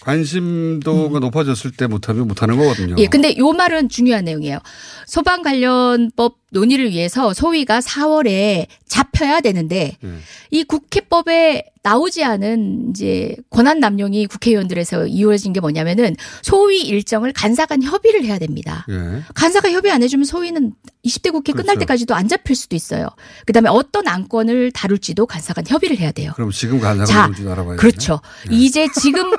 [0.00, 2.94] 관심도가 높아졌을 때 못하면 못하는 거거든요.
[2.94, 2.98] 음.
[2.98, 4.58] 예, 근데 요 말은 중요한 내용이에요.
[5.06, 10.08] 소방 관련법 논의를 위해서 소위가 4월에 잡 혀야 되는데 예.
[10.50, 18.24] 이 국회법에 나오지 않은 이제 권한 남용이 국회의원들에서 이루어진 게 뭐냐면은 소위 일정을 간사간 협의를
[18.24, 18.86] 해야 됩니다.
[18.88, 19.22] 예.
[19.34, 20.72] 간사가 협의 안 해주면 소위는
[21.04, 21.80] 20대 국회 끝날 그렇죠.
[21.80, 23.08] 때까지도 안 잡힐 수도 있어요.
[23.44, 26.32] 그다음에 어떤 안건을 다룰지도 간사간 협의를 해야 돼요.
[26.36, 28.20] 그럼 지금 간사가 자, 뭔지 알아봐야 그렇죠.
[28.50, 29.30] 이제 지금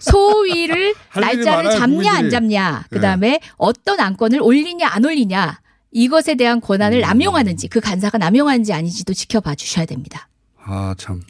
[0.00, 2.30] 소위를 날짜를 잡냐 안.
[2.30, 5.60] 잡냐, 그다음에 어떤 안건을 올리냐 안 올리냐.
[5.92, 6.60] 이것에 대한 음.
[6.60, 10.28] 권한을 남용하는지 그 간사가 남용하는지 아닌지도 지켜봐 주셔야 됩니다.
[10.64, 11.20] 아, 참.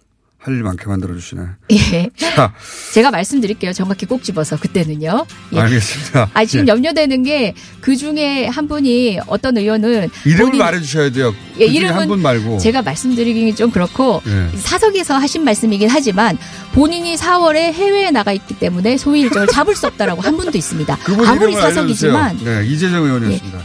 [0.42, 1.42] 할 일 많게 만들어 주시네.
[1.70, 2.08] 예.
[2.16, 2.54] 자,
[2.94, 3.74] 제가 말씀드릴게요.
[3.74, 5.26] 정확히 꼭 집어서 그때는요.
[5.52, 5.60] 예.
[5.60, 6.30] 알겠습니다.
[6.32, 6.70] 아 지금 예.
[6.72, 7.52] 염려되는 게
[7.82, 11.34] 그 중에 한 분이 어떤 의원은 이름을 본인이- 말해 주셔야 돼요.
[11.58, 12.56] 예, 그 이름은 한 분 말고.
[12.58, 14.56] 제가 말씀드리기 좀 그렇고 예.
[14.56, 16.38] 사석에서 하신 말씀이긴 하지만
[16.72, 20.98] 본인이 4월에 해외에 나가 있기 때문에 소위 일정을 잡을 수 없다라고 한 분도 있습니다.
[21.26, 21.52] 아무리.
[21.54, 23.58] 사석이지만 네, 이재정 의원이었습니다.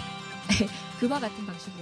[0.99, 1.74] 그와 같은 방식으로는